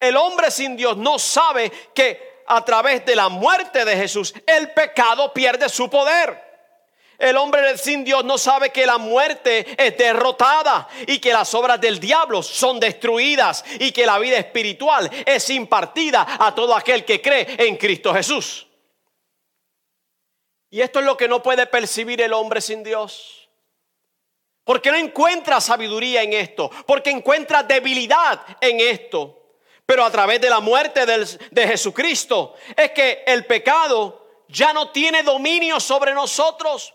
el 0.00 0.16
hombre 0.16 0.50
sin 0.50 0.78
Dios 0.78 0.96
no 0.96 1.18
sabe 1.18 1.70
que 1.94 2.40
a 2.46 2.64
través 2.64 3.04
de 3.04 3.16
la 3.16 3.28
muerte 3.28 3.84
de 3.84 3.94
Jesús 3.94 4.32
el 4.46 4.72
pecado 4.72 5.34
pierde 5.34 5.68
su 5.68 5.90
poder. 5.90 6.45
El 7.18 7.36
hombre 7.36 7.78
sin 7.78 8.04
Dios 8.04 8.24
no 8.24 8.36
sabe 8.36 8.70
que 8.70 8.84
la 8.84 8.98
muerte 8.98 9.74
es 9.78 9.96
derrotada 9.96 10.88
y 11.06 11.18
que 11.18 11.32
las 11.32 11.54
obras 11.54 11.80
del 11.80 11.98
diablo 11.98 12.42
son 12.42 12.78
destruidas 12.78 13.64
y 13.80 13.90
que 13.92 14.04
la 14.04 14.18
vida 14.18 14.36
espiritual 14.36 15.10
es 15.24 15.48
impartida 15.50 16.26
a 16.38 16.54
todo 16.54 16.74
aquel 16.74 17.04
que 17.04 17.22
cree 17.22 17.56
en 17.58 17.76
Cristo 17.76 18.12
Jesús. 18.12 18.66
Y 20.70 20.80
esto 20.80 20.98
es 20.98 21.06
lo 21.06 21.16
que 21.16 21.28
no 21.28 21.42
puede 21.42 21.66
percibir 21.66 22.20
el 22.20 22.34
hombre 22.34 22.60
sin 22.60 22.82
Dios. 22.82 23.48
Porque 24.64 24.90
no 24.90 24.96
encuentra 24.96 25.60
sabiduría 25.60 26.22
en 26.22 26.32
esto, 26.32 26.68
porque 26.86 27.10
encuentra 27.10 27.62
debilidad 27.62 28.40
en 28.60 28.80
esto. 28.80 29.54
Pero 29.86 30.04
a 30.04 30.10
través 30.10 30.40
de 30.40 30.50
la 30.50 30.58
muerte 30.58 31.06
de 31.06 31.68
Jesucristo 31.68 32.54
es 32.76 32.90
que 32.90 33.22
el 33.26 33.46
pecado 33.46 34.26
ya 34.48 34.72
no 34.72 34.90
tiene 34.90 35.22
dominio 35.22 35.78
sobre 35.78 36.12
nosotros. 36.12 36.92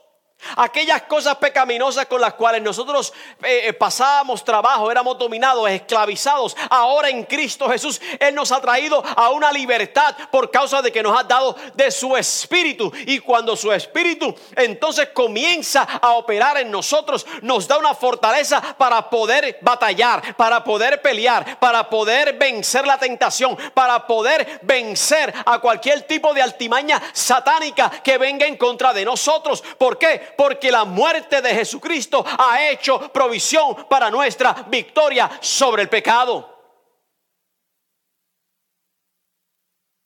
Aquellas 0.57 1.03
cosas 1.03 1.35
pecaminosas 1.37 2.05
con 2.05 2.21
las 2.21 2.33
cuales 2.33 2.61
nosotros 2.61 3.13
eh, 3.43 3.67
eh, 3.67 3.73
pasábamos 3.73 4.43
trabajo, 4.43 4.91
éramos 4.91 5.17
dominados, 5.17 5.69
esclavizados. 5.69 6.55
Ahora 6.69 7.09
en 7.09 7.23
Cristo 7.23 7.69
Jesús, 7.69 8.01
Él 8.19 8.35
nos 8.35 8.51
ha 8.51 8.61
traído 8.61 9.03
a 9.15 9.29
una 9.29 9.51
libertad 9.51 10.15
por 10.31 10.51
causa 10.51 10.81
de 10.81 10.91
que 10.91 11.03
nos 11.03 11.17
ha 11.17 11.23
dado 11.23 11.55
de 11.73 11.91
su 11.91 12.15
espíritu. 12.17 12.91
Y 13.05 13.19
cuando 13.19 13.55
su 13.55 13.71
espíritu 13.71 14.33
entonces 14.55 15.09
comienza 15.13 15.83
a 15.83 16.13
operar 16.13 16.57
en 16.57 16.71
nosotros, 16.71 17.25
nos 17.41 17.67
da 17.67 17.77
una 17.77 17.93
fortaleza 17.93 18.61
para 18.77 19.09
poder 19.09 19.59
batallar, 19.61 20.35
para 20.35 20.63
poder 20.63 21.01
pelear, 21.01 21.59
para 21.59 21.89
poder 21.89 22.37
vencer 22.37 22.85
la 22.85 22.97
tentación, 22.97 23.57
para 23.73 24.05
poder 24.07 24.59
vencer 24.63 25.33
a 25.45 25.59
cualquier 25.59 26.01
tipo 26.03 26.33
de 26.33 26.41
altimaña 26.41 27.01
satánica 27.13 27.89
que 28.03 28.17
venga 28.17 28.45
en 28.45 28.57
contra 28.57 28.93
de 28.93 29.05
nosotros. 29.05 29.63
¿Por 29.77 29.97
qué? 29.97 30.30
Porque 30.37 30.71
la 30.71 30.85
muerte 30.85 31.41
de 31.41 31.53
Jesucristo 31.53 32.23
ha 32.25 32.69
hecho 32.69 33.11
provisión 33.11 33.87
para 33.89 34.09
nuestra 34.11 34.65
victoria 34.67 35.29
sobre 35.41 35.83
el 35.83 35.89
pecado. 35.89 36.47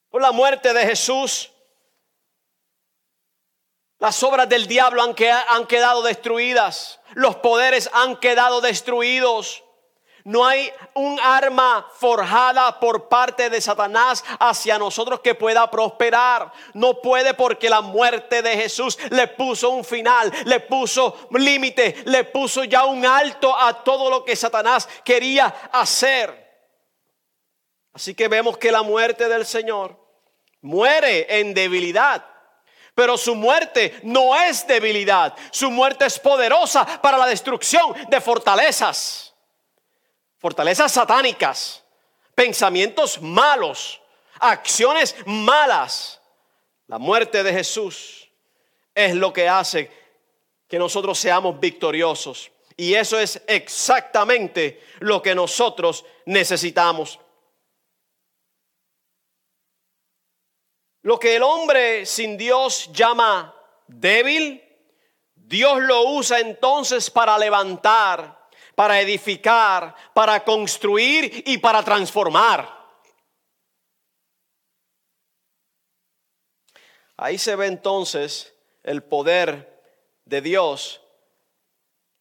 Por 0.10 0.22
la 0.22 0.32
muerte 0.32 0.74
de 0.74 0.88
Jesús, 0.88 1.52
las 4.00 4.24
obras 4.24 4.48
del 4.48 4.66
diablo 4.66 5.04
han, 5.04 5.14
quedado 5.68 6.02
destruidas. 6.04 7.02
Los 7.16 7.36
poderes 7.36 7.90
han 7.92 8.16
quedado 8.16 8.62
destruidos. 8.62 9.65
No 10.26 10.44
hay 10.44 10.74
un 10.96 11.20
arma 11.20 11.88
forjada 12.00 12.80
por 12.80 13.08
parte 13.08 13.48
de 13.48 13.62
Satanás 13.62 14.24
hacia 14.40 14.80
nosotros 14.80 15.20
que 15.20 15.36
pueda 15.36 15.70
prosperar. 15.70 16.52
No 16.74 17.00
puede 17.00 17.36
porque 17.36 17.70
la 17.70 17.82
muerte 17.82 18.42
de 18.42 18.58
Jesús 18.58 18.98
le 19.12 19.28
puso 19.28 19.70
un 19.70 19.86
final, 19.86 20.34
le 20.46 20.62
puso 20.62 21.30
límite, 21.30 21.98
le 22.06 22.24
puso 22.24 22.64
ya 22.64 22.86
un 22.86 23.06
alto 23.06 23.56
a 23.56 23.84
todo 23.84 24.10
lo 24.10 24.26
que 24.26 24.36
Satanás 24.36 24.90
quería 25.04 25.46
hacer. 25.72 26.44
Así 27.94 28.16
que 28.16 28.28
vemos 28.28 28.58
que 28.58 28.72
la 28.72 28.82
muerte 28.82 29.30
del 29.30 29.46
Señor 29.46 29.96
muere 30.62 31.40
en 31.40 31.54
debilidad. 31.54 32.26
Pero 32.96 33.16
su 33.16 33.36
muerte 33.36 34.00
no 34.02 34.36
es 34.36 34.66
debilidad, 34.66 35.36
su 35.52 35.70
muerte 35.70 36.06
es 36.06 36.18
poderosa 36.18 36.84
para 37.00 37.20
la 37.20 37.28
destrucción 37.28 37.94
de 38.10 38.20
fortalezas 38.20 39.25
fortalezas 40.46 40.92
satánicas, 40.92 41.84
pensamientos 42.36 43.20
malos, 43.20 44.00
acciones 44.40 45.16
malas. 45.26 46.22
La 46.86 47.00
muerte 47.00 47.42
de 47.42 47.52
Jesús 47.52 48.30
es 48.94 49.16
lo 49.16 49.34
que 49.34 49.50
hace 49.50 49.90
que 50.68 50.78
nosotros 50.78 51.18
seamos 51.18 51.60
victoriosos. 51.60 52.52
Y 52.78 52.94
eso 52.94 53.18
es 53.18 53.42
exactamente 53.48 54.84
lo 55.00 55.20
que 55.20 55.34
nosotros 55.34 56.06
necesitamos. 56.28 57.20
Lo 61.02 61.20
que 61.20 61.38
el 61.38 61.42
hombre 61.42 62.06
sin 62.06 62.38
Dios 62.38 62.92
llama 62.94 63.52
débil, 63.88 64.64
Dios 65.34 65.82
lo 65.82 66.04
usa 66.04 66.40
entonces 66.40 67.10
para 67.10 67.36
levantar 67.36 68.45
para 68.76 69.00
edificar, 69.00 69.96
para 70.14 70.44
construir 70.44 71.44
y 71.46 71.58
para 71.58 71.84
transformar. 71.84 72.76
Ahí 77.18 77.38
se 77.38 77.56
ve 77.56 77.68
entonces 77.68 78.54
el 78.84 79.04
poder 79.04 79.82
de 80.26 80.42
Dios, 80.42 81.02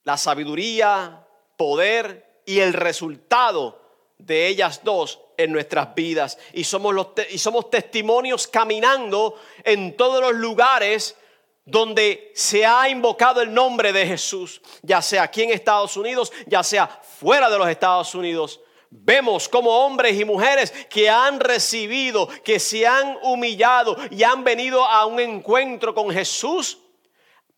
la 0.04 0.16
sabiduría, 0.16 1.26
poder 1.56 2.42
y 2.46 2.60
el 2.60 2.72
resultado 2.72 3.82
de 4.18 4.46
ellas 4.46 4.82
dos 4.84 5.20
en 5.36 5.52
nuestras 5.52 5.94
vidas. 5.94 6.38
Y 6.52 6.64
somos, 6.64 6.94
los 6.94 7.08
y 7.30 7.38
somos 7.38 7.70
testimonios 7.70 8.46
caminando 8.46 9.40
en 9.64 9.96
todos 9.96 10.20
los 10.20 10.34
lugares 10.34 11.16
donde 11.64 12.30
se 12.34 12.66
ha 12.66 12.88
invocado 12.88 13.40
el 13.40 13.52
nombre 13.52 13.92
de 13.92 14.06
Jesús, 14.06 14.60
ya 14.82 15.00
sea 15.00 15.22
aquí 15.22 15.42
en 15.42 15.50
Estados 15.50 15.96
Unidos, 15.96 16.32
ya 16.46 16.62
sea 16.62 16.86
fuera 16.86 17.48
de 17.48 17.58
los 17.58 17.68
Estados 17.68 18.14
Unidos, 18.14 18.60
vemos 18.90 19.48
como 19.48 19.70
hombres 19.70 20.18
y 20.18 20.24
mujeres 20.24 20.72
que 20.90 21.08
han 21.08 21.40
recibido, 21.40 22.28
que 22.44 22.60
se 22.60 22.86
han 22.86 23.18
humillado 23.22 23.96
y 24.10 24.22
han 24.22 24.44
venido 24.44 24.84
a 24.84 25.06
un 25.06 25.18
encuentro 25.20 25.94
con 25.94 26.10
Jesús, 26.10 26.78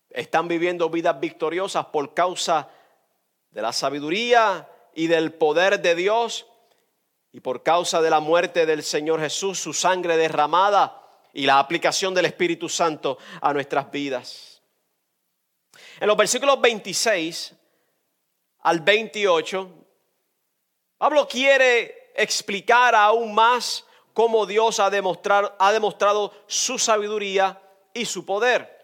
están 0.09 0.47
viviendo 0.47 0.89
vidas 0.89 1.19
victoriosas 1.19 1.85
por 1.87 2.13
causa 2.13 2.69
de 3.51 3.61
la 3.61 3.73
sabiduría 3.73 4.69
y 4.95 5.07
del 5.07 5.33
poder 5.33 5.81
de 5.81 5.95
Dios 5.95 6.47
y 7.33 7.41
por 7.41 7.61
causa 7.61 8.01
de 8.01 8.09
la 8.09 8.19
muerte 8.19 8.65
del 8.65 8.83
Señor 8.83 9.19
Jesús, 9.19 9.59
su 9.59 9.73
sangre 9.73 10.15
derramada 10.15 11.06
y 11.37 11.45
la 11.45 11.59
aplicación 11.59 12.15
del 12.15 12.25
Espíritu 12.25 12.67
Santo 12.67 13.19
a 13.39 13.53
nuestras 13.53 13.91
vidas. 13.91 14.59
En 15.99 16.07
los 16.07 16.17
versículos 16.17 16.59
26 16.59 17.53
al 18.61 18.79
28, 18.79 19.69
Pablo 20.97 21.27
quiere 21.27 22.11
explicar 22.15 22.95
aún 22.95 23.35
más 23.35 23.85
cómo 24.13 24.47
Dios 24.47 24.79
ha 24.79 24.89
demostrado, 24.89 25.55
ha 25.59 25.71
demostrado 25.71 26.33
su 26.47 26.79
sabiduría 26.79 27.61
y 27.93 28.05
su 28.05 28.25
poder. 28.25 28.75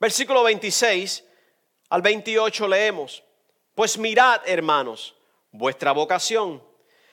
Versículo 0.00 0.44
26 0.44 1.24
al 1.90 2.00
28 2.00 2.68
leemos, 2.68 3.22
pues 3.74 3.98
mirad, 3.98 4.40
hermanos, 4.46 5.14
vuestra 5.50 5.92
vocación, 5.92 6.64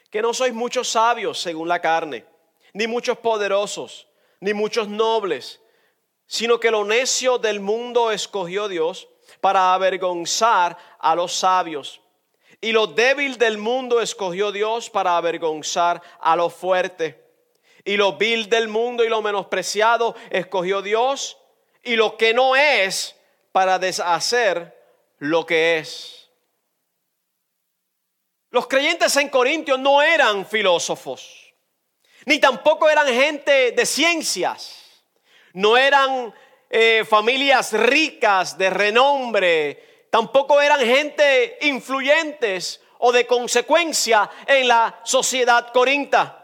que 0.09 0.21
no 0.21 0.33
sois 0.33 0.53
muchos 0.53 0.87
sabios 0.87 1.37
según 1.37 1.67
la 1.67 1.81
carne, 1.81 2.31
ni 2.73 2.87
muchos 2.87 3.17
poderosos, 3.17 4.07
ni 4.39 4.53
muchos 4.53 4.87
nobles, 4.87 5.61
sino 6.25 6.59
que 6.59 6.71
lo 6.71 6.83
necio 6.83 7.37
del 7.37 7.59
mundo 7.59 8.11
escogió 8.11 8.67
Dios 8.67 9.07
para 9.39 9.73
avergonzar 9.73 10.77
a 10.99 11.15
los 11.15 11.33
sabios. 11.33 12.01
Y 12.61 12.71
lo 12.71 12.87
débil 12.87 13.37
del 13.37 13.57
mundo 13.57 14.01
escogió 14.01 14.51
Dios 14.51 14.89
para 14.89 15.17
avergonzar 15.17 16.01
a 16.19 16.35
lo 16.35 16.49
fuerte. 16.49 17.21
Y 17.83 17.97
lo 17.97 18.13
vil 18.13 18.49
del 18.49 18.69
mundo 18.69 19.03
y 19.03 19.09
lo 19.09 19.21
menospreciado 19.21 20.15
escogió 20.29 20.81
Dios. 20.81 21.37
Y 21.83 21.97
lo 21.97 22.15
que 22.15 22.33
no 22.33 22.55
es 22.55 23.15
para 23.51 23.77
deshacer 23.79 24.81
lo 25.19 25.45
que 25.45 25.77
es. 25.79 26.29
Los 28.49 28.67
creyentes 28.67 29.15
en 29.17 29.29
Corintios 29.29 29.79
no 29.79 30.01
eran 30.01 30.45
filósofos, 30.45 31.42
ni 32.25 32.39
tampoco 32.39 32.89
eran 32.89 33.07
gente 33.07 33.71
de 33.71 33.85
ciencias, 33.85 35.03
no 35.53 35.77
eran 35.77 36.33
eh, 36.69 37.05
familias 37.07 37.73
ricas 37.73 38.57
de 38.57 38.69
renombre, 38.69 40.07
tampoco 40.09 40.61
eran 40.61 40.79
gente 40.79 41.57
influyentes 41.61 42.81
o 42.99 43.11
de 43.11 43.27
consecuencia 43.27 44.29
en 44.47 44.67
la 44.67 44.99
sociedad 45.03 45.71
corinta. 45.71 46.39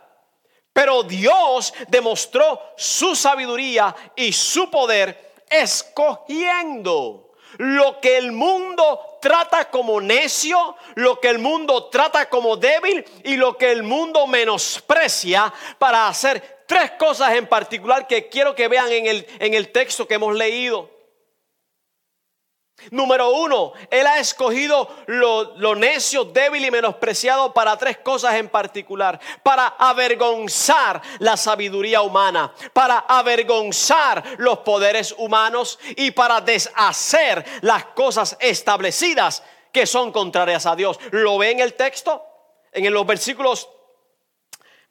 Pero 0.74 1.04
Dios 1.04 1.74
demostró 1.88 2.74
su 2.78 3.16
sabiduría 3.16 3.96
y 4.16 4.32
su 4.32 4.70
poder 4.70 5.34
escogiendo 5.50 7.32
lo 7.58 8.00
que 8.00 8.18
el 8.18 8.32
mundo 8.32 9.02
trata 9.20 9.70
como 9.70 10.02
necio, 10.02 10.76
lo 10.96 11.20
que 11.20 11.30
el 11.30 11.40
mundo 11.40 11.86
trata 11.86 12.30
como 12.30 12.58
débil 12.58 13.06
y 13.24 13.36
lo 13.36 13.58
que 13.58 13.72
el 13.72 13.84
mundo 13.84 14.28
menosprecia 14.28 15.54
para 15.78 16.08
hacer 16.08 16.64
tres 16.66 16.92
cosas 16.92 17.34
en 17.34 17.48
particular 17.48 18.08
que 18.08 18.30
quiero 18.30 18.54
que 18.56 18.68
vean 18.68 18.92
en 18.92 19.08
el, 19.08 19.28
en 19.40 19.54
el 19.54 19.72
texto 19.72 20.08
que 20.08 20.16
hemos 20.16 20.36
leído. 20.36 20.99
Número 22.92 23.30
uno, 23.32 23.74
Él 23.90 24.08
ha 24.08 24.20
escogido 24.20 24.90
lo, 25.08 25.76
necio, 25.76 26.26
débil 26.26 26.66
y 26.66 26.72
menospreciado 26.72 27.54
para 27.54 27.78
tres 27.78 27.98
cosas 27.98 28.36
en 28.36 28.50
particular. 28.50 29.20
Para 29.44 29.68
avergonzar 29.78 31.02
la 31.20 31.38
sabiduría 31.38 32.02
humana, 32.02 32.54
para 32.74 33.00
avergonzar 33.00 34.24
los 34.38 34.60
poderes 34.60 35.14
humanos 35.18 35.80
y 35.96 36.12
para 36.12 36.42
deshacer 36.42 37.46
las 37.62 37.86
cosas 37.86 38.38
establecidas 38.40 39.44
que 39.72 39.86
son 39.86 40.12
contrarias 40.12 40.66
a 40.66 40.76
Dios. 40.76 41.00
¿Lo 41.12 41.38
ve 41.38 41.52
en 41.52 41.60
el 41.60 41.74
texto? 41.74 42.26
En 42.72 42.92
los 42.94 43.06
versículos 43.06 43.70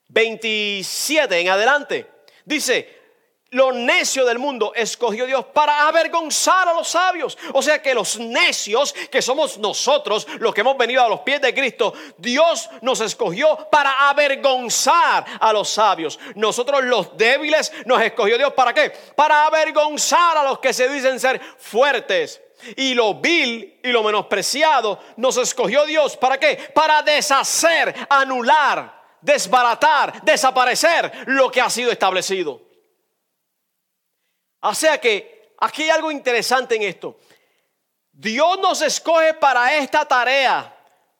27 0.09 1.41
en 1.41 1.49
adelante. 1.49 2.11
Dice, 2.45 2.98
lo 3.51 3.73
necio 3.73 4.27
del 4.27 4.39
mundo 4.39 4.73
escogió 4.75 5.25
Dios 5.25 5.47
para 5.47 5.89
avergonzar 5.89 6.69
a 6.69 6.75
los 6.75 6.89
sabios. 6.89 7.39
O 7.55 7.63
sea 7.63 7.81
que 7.81 7.95
los 7.95 8.19
necios, 8.19 8.93
que 8.93 9.23
somos 9.23 9.59
nosotros, 9.59 10.27
los 10.39 10.55
que 10.55 10.61
hemos 10.61 10.77
venido 10.77 11.03
a 11.03 11.09
los 11.09 11.21
pies 11.21 11.41
de 11.41 11.55
Cristo, 11.55 11.95
Dios 12.19 12.69
nos 12.83 13.01
escogió 13.01 13.69
para 13.71 14.09
avergonzar 14.09 15.25
a 15.41 15.53
los 15.53 15.71
sabios. 15.71 16.19
Nosotros 16.35 16.85
los 16.85 17.17
débiles 17.17 17.73
nos 17.87 18.03
escogió 18.03 18.37
Dios 18.37 18.53
para 18.53 18.75
qué? 18.75 18.91
Para 19.15 19.47
avergonzar 19.47 20.37
a 20.37 20.45
los 20.45 20.59
que 20.59 20.73
se 20.73 20.89
dicen 20.89 21.19
ser 21.19 21.41
fuertes. 21.59 22.43
Y 22.77 22.95
lo 22.95 23.15
vil 23.15 23.79
y 23.83 23.89
lo 23.89 24.03
menospreciado 24.03 24.99
nos 25.17 25.37
escogió 25.37 25.87
Dios 25.87 26.17
para 26.17 26.39
qué? 26.39 26.71
Para 26.75 27.03
deshacer, 27.03 27.95
anular, 28.11 29.17
desbaratar, 29.23 30.23
desaparecer 30.23 31.25
lo 31.27 31.51
que 31.51 31.61
ha 31.61 31.71
sido 31.71 31.93
establecido. 31.93 32.68
O 34.61 34.75
sea 34.75 35.01
que 35.01 35.55
aquí 35.59 35.85
hay 35.85 35.91
algo 35.91 36.11
interesante 36.11 36.77
en 36.77 36.83
esto. 36.83 37.19
Dios 38.13 38.59
nos 38.59 38.83
escoge 38.83 39.35
para 39.35 39.77
esta 39.77 40.05
tarea 40.05 40.75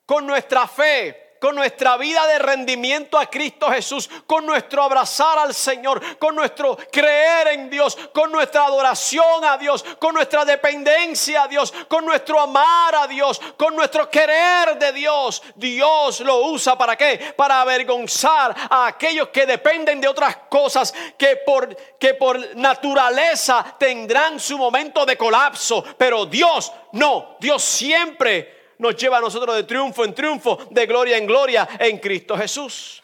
con 0.05 0.27
nuestra 0.27 0.67
fe, 0.67 1.28
con 1.39 1.55
nuestra 1.55 1.97
vida 1.97 2.27
de 2.27 2.39
rendimiento 2.39 3.17
a 3.17 3.27
Cristo 3.27 3.69
Jesús, 3.71 4.09
con 4.25 4.45
nuestro 4.45 4.83
abrazar 4.83 5.39
al 5.39 5.53
Señor, 5.53 6.17
con 6.17 6.35
nuestro 6.35 6.77
creer 6.91 7.47
en 7.49 7.69
Dios, 7.69 7.97
con 8.13 8.31
nuestra 8.31 8.65
adoración 8.65 9.43
a 9.43 9.57
Dios, 9.57 9.83
con 9.97 10.13
nuestra 10.13 10.45
dependencia 10.45 11.43
a 11.43 11.47
Dios, 11.47 11.73
con 11.87 12.05
nuestro 12.05 12.39
amar 12.39 12.95
a 12.95 13.07
Dios, 13.07 13.39
con 13.57 13.75
nuestro 13.75 14.09
querer 14.09 14.77
de 14.77 14.91
Dios. 14.93 15.41
Dios 15.55 16.19
lo 16.21 16.45
usa 16.47 16.77
para 16.77 16.95
qué? 16.95 17.33
Para 17.35 17.61
avergonzar 17.61 18.55
a 18.69 18.87
aquellos 18.87 19.29
que 19.29 19.45
dependen 19.45 20.01
de 20.01 20.07
otras 20.07 20.35
cosas 20.49 20.93
que 21.17 21.37
por, 21.37 21.75
que 21.97 22.13
por 22.13 22.55
naturaleza 22.55 23.75
tendrán 23.77 24.39
su 24.39 24.57
momento 24.57 25.05
de 25.05 25.17
colapso, 25.17 25.83
pero 25.97 26.25
Dios 26.25 26.71
no, 26.91 27.35
Dios 27.39 27.63
siempre 27.63 28.58
nos 28.79 28.95
lleva 28.95 29.17
a 29.17 29.21
nosotros 29.21 29.55
de 29.55 29.63
triunfo 29.63 30.03
en 30.05 30.15
triunfo, 30.15 30.57
de 30.71 30.85
gloria 30.85 31.17
en 31.17 31.27
gloria 31.27 31.67
en 31.79 31.99
Cristo 31.99 32.35
Jesús. 32.35 33.03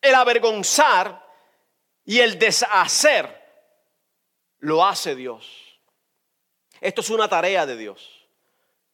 El 0.00 0.14
avergonzar 0.14 1.26
y 2.04 2.20
el 2.20 2.38
deshacer 2.38 3.42
lo 4.58 4.84
hace 4.84 5.14
Dios. 5.14 5.50
Esto 6.80 7.00
es 7.00 7.10
una 7.10 7.26
tarea 7.26 7.64
de 7.64 7.76
Dios. 7.76 8.28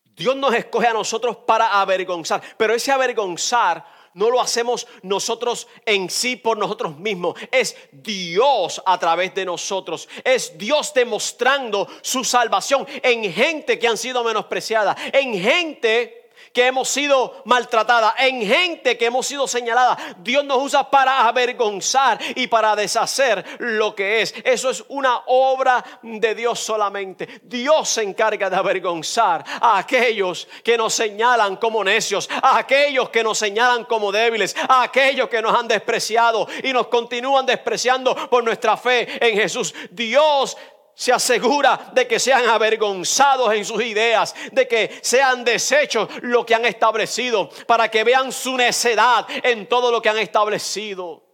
Dios 0.04 0.36
nos 0.36 0.54
escoge 0.54 0.86
a 0.86 0.92
nosotros 0.92 1.36
para 1.38 1.80
avergonzar, 1.80 2.40
pero 2.56 2.74
ese 2.74 2.92
avergonzar 2.92 3.84
no 4.14 4.30
lo 4.30 4.40
hacemos 4.40 4.86
nosotros 5.02 5.66
en 5.84 6.10
sí 6.10 6.36
por 6.36 6.56
nosotros 6.58 6.96
mismos. 6.96 7.34
Es 7.50 7.76
Dios 7.90 8.80
a 8.86 8.98
través 8.98 9.34
de 9.34 9.44
nosotros. 9.44 10.08
Es 10.22 10.56
Dios 10.56 10.94
demostrando 10.94 11.88
su 12.02 12.22
salvación 12.22 12.86
en 13.02 13.32
gente 13.32 13.78
que 13.80 13.88
han 13.88 13.98
sido 13.98 14.22
menospreciadas, 14.22 14.96
en 15.12 15.40
gente 15.40 16.19
que 16.52 16.66
hemos 16.66 16.88
sido 16.88 17.42
maltratadas, 17.44 18.14
en 18.18 18.44
gente 18.44 18.98
que 18.98 19.06
hemos 19.06 19.26
sido 19.26 19.46
señalada. 19.46 19.96
Dios 20.18 20.44
nos 20.44 20.58
usa 20.58 20.90
para 20.90 21.26
avergonzar 21.28 22.18
y 22.34 22.46
para 22.46 22.74
deshacer 22.74 23.44
lo 23.58 23.94
que 23.94 24.22
es. 24.22 24.34
Eso 24.44 24.70
es 24.70 24.84
una 24.88 25.22
obra 25.26 25.84
de 26.02 26.34
Dios 26.34 26.58
solamente. 26.58 27.40
Dios 27.42 27.88
se 27.88 28.02
encarga 28.02 28.50
de 28.50 28.56
avergonzar 28.56 29.44
a 29.60 29.78
aquellos 29.78 30.48
que 30.64 30.76
nos 30.76 30.94
señalan 30.94 31.56
como 31.56 31.84
necios, 31.84 32.28
a 32.42 32.58
aquellos 32.58 33.10
que 33.10 33.22
nos 33.22 33.38
señalan 33.38 33.84
como 33.84 34.10
débiles, 34.10 34.56
a 34.68 34.82
aquellos 34.82 35.28
que 35.28 35.42
nos 35.42 35.56
han 35.56 35.68
despreciado 35.68 36.48
y 36.62 36.72
nos 36.72 36.88
continúan 36.88 37.46
despreciando 37.46 38.14
por 38.28 38.42
nuestra 38.42 38.76
fe 38.76 39.24
en 39.24 39.36
Jesús. 39.36 39.74
Dios 39.90 40.56
se 40.94 41.12
asegura 41.12 41.90
de 41.92 42.06
que 42.06 42.18
sean 42.18 42.48
avergonzados 42.48 43.52
en 43.54 43.64
sus 43.64 43.82
ideas, 43.82 44.34
de 44.52 44.68
que 44.68 44.98
sean 45.02 45.44
deshechos 45.44 46.08
lo 46.22 46.44
que 46.44 46.54
han 46.54 46.64
establecido, 46.64 47.48
para 47.66 47.90
que 47.90 48.04
vean 48.04 48.32
su 48.32 48.56
necedad 48.56 49.26
en 49.42 49.68
todo 49.68 49.90
lo 49.90 50.02
que 50.02 50.08
han 50.08 50.18
establecido. 50.18 51.24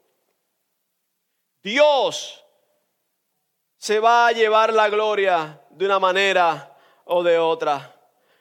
Dios 1.62 2.45
se 3.79 3.99
va 3.99 4.29
a 4.29 4.33
llevar 4.33 4.73
la 4.73 4.88
gloria 4.88 5.61
de 5.71 5.85
una 5.85 5.99
manera 5.99 6.77
o 7.05 7.23
de 7.23 7.38
otra. 7.38 7.95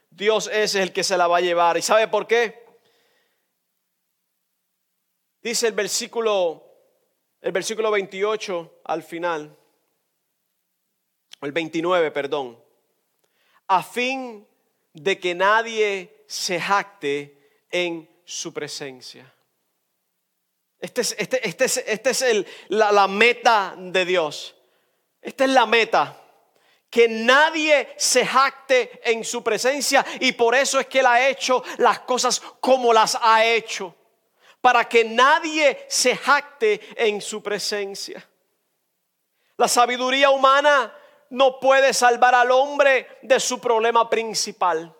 Dios 0.09 0.49
es 0.53 0.75
el 0.75 0.93
que 0.93 1.03
se 1.03 1.17
la 1.17 1.27
va 1.27 1.37
a 1.37 1.41
llevar. 1.41 1.77
¿Y 1.77 1.81
sabe 1.81 2.07
por 2.07 2.27
qué? 2.27 2.63
Dice 5.41 5.67
el 5.67 5.73
versículo 5.73 6.65
el 7.45 7.51
versículo 7.51 7.91
28 7.91 8.81
al 8.85 9.03
final 9.03 9.55
el 11.45 11.51
29, 11.51 12.11
perdón, 12.11 12.61
a 13.67 13.81
fin 13.81 14.47
de 14.93 15.19
que 15.19 15.33
nadie 15.33 16.23
se 16.27 16.59
jacte 16.59 17.63
en 17.71 18.09
su 18.25 18.53
presencia. 18.53 19.31
Este 20.79 21.01
es, 21.01 21.15
este, 21.17 21.47
este 21.47 21.65
es, 21.65 21.77
este 21.77 22.09
es 22.09 22.21
el, 22.21 22.47
la, 22.69 22.91
la 22.91 23.07
meta 23.07 23.75
de 23.77 24.05
Dios. 24.05 24.55
Esta 25.21 25.45
es 25.45 25.49
la 25.51 25.65
meta 25.65 26.21
que 26.95 27.09
nadie 27.09 27.93
se 27.97 28.25
jacte 28.25 29.01
en 29.03 29.25
su 29.25 29.43
presencia 29.43 30.05
y 30.21 30.31
por 30.31 30.55
eso 30.55 30.79
es 30.79 30.87
que 30.87 30.99
Él 30.99 31.05
ha 31.05 31.27
hecho 31.27 31.61
las 31.77 31.99
cosas 31.99 32.39
como 32.61 32.93
las 32.93 33.17
ha 33.21 33.43
hecho, 33.43 33.93
para 34.61 34.87
que 34.87 35.03
nadie 35.03 35.85
se 35.89 36.15
jacte 36.15 36.79
en 36.95 37.19
su 37.19 37.43
presencia. 37.43 38.25
La 39.57 39.67
sabiduría 39.67 40.29
humana 40.29 40.93
no 41.29 41.59
puede 41.59 41.93
salvar 41.93 42.35
al 42.35 42.51
hombre 42.51 43.19
de 43.21 43.39
su 43.39 43.59
problema 43.59 44.09
principal. 44.09 44.93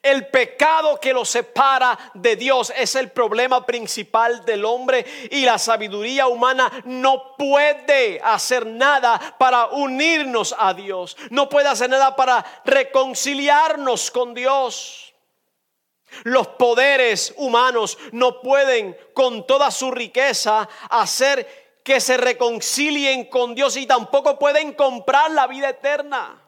El 0.00 0.28
pecado 0.28 0.98
que 0.98 1.12
lo 1.12 1.24
separa 1.24 1.98
de 2.14 2.36
Dios 2.36 2.72
es 2.76 2.94
el 2.94 3.10
problema 3.10 3.66
principal 3.66 4.44
del 4.44 4.64
hombre 4.64 5.04
y 5.30 5.44
la 5.44 5.58
sabiduría 5.58 6.28
humana 6.28 6.70
no 6.84 7.36
puede 7.36 8.20
hacer 8.22 8.66
nada 8.66 9.36
para 9.38 9.66
unirnos 9.66 10.54
a 10.58 10.72
Dios. 10.72 11.16
No 11.30 11.48
puede 11.48 11.68
hacer 11.68 11.90
nada 11.90 12.16
para 12.16 12.44
reconciliarnos 12.64 14.10
con 14.10 14.32
Dios. 14.32 15.12
Los 16.24 16.46
poderes 16.48 17.34
humanos 17.36 17.98
no 18.12 18.40
pueden 18.40 18.96
con 19.14 19.46
toda 19.46 19.70
su 19.70 19.90
riqueza 19.90 20.68
hacer 20.90 21.61
que 21.82 22.00
se 22.00 22.16
reconcilien 22.16 23.26
con 23.26 23.54
Dios 23.54 23.76
y 23.76 23.86
tampoco 23.86 24.38
pueden 24.38 24.72
comprar 24.72 25.30
la 25.30 25.46
vida 25.46 25.70
eterna. 25.70 26.40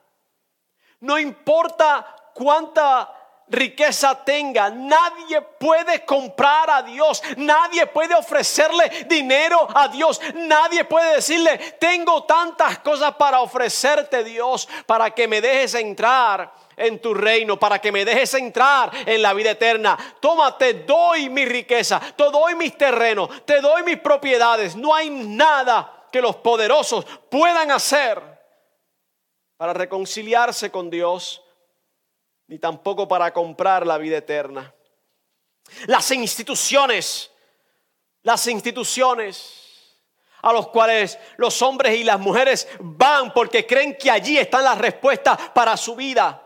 No 1.00 1.18
importa 1.18 2.06
cuánta 2.34 3.12
riqueza 3.48 4.24
tenga, 4.24 4.70
nadie 4.70 5.42
puede 5.42 6.04
comprar 6.04 6.70
a 6.70 6.82
Dios, 6.82 7.22
nadie 7.36 7.86
puede 7.86 8.14
ofrecerle 8.14 9.06
dinero 9.06 9.68
a 9.74 9.88
Dios, 9.88 10.20
nadie 10.34 10.84
puede 10.84 11.16
decirle, 11.16 11.58
tengo 11.78 12.24
tantas 12.24 12.78
cosas 12.78 13.14
para 13.16 13.40
ofrecerte 13.40 14.24
Dios, 14.24 14.68
para 14.86 15.10
que 15.10 15.28
me 15.28 15.40
dejes 15.40 15.74
entrar 15.74 16.52
en 16.76 17.00
tu 17.00 17.14
reino, 17.14 17.58
para 17.58 17.80
que 17.80 17.92
me 17.92 18.04
dejes 18.04 18.34
entrar 18.34 18.90
en 19.06 19.22
la 19.22 19.32
vida 19.34 19.52
eterna. 19.52 19.96
Toma, 20.20 20.56
te 20.58 20.74
doy 20.74 21.28
mi 21.28 21.44
riqueza, 21.44 22.00
te 22.00 22.24
doy 22.24 22.54
mis 22.54 22.76
terrenos, 22.76 23.44
te 23.44 23.60
doy 23.60 23.82
mis 23.82 23.98
propiedades. 23.98 24.76
No 24.76 24.94
hay 24.94 25.10
nada 25.10 26.08
que 26.10 26.20
los 26.20 26.36
poderosos 26.36 27.04
puedan 27.30 27.70
hacer 27.70 28.22
para 29.56 29.72
reconciliarse 29.72 30.70
con 30.70 30.90
Dios 30.90 31.42
ni 32.46 32.58
tampoco 32.58 33.08
para 33.08 33.32
comprar 33.32 33.86
la 33.86 33.98
vida 33.98 34.18
eterna. 34.18 34.74
Las 35.86 36.10
instituciones, 36.10 37.30
las 38.22 38.46
instituciones 38.46 39.64
a 40.42 40.52
los 40.52 40.68
cuales 40.68 41.18
los 41.38 41.62
hombres 41.62 41.98
y 41.98 42.04
las 42.04 42.20
mujeres 42.20 42.68
van 42.78 43.32
porque 43.32 43.66
creen 43.66 43.96
que 43.96 44.10
allí 44.10 44.36
están 44.36 44.64
las 44.64 44.76
respuestas 44.76 45.38
para 45.54 45.74
su 45.76 45.96
vida. 45.96 46.43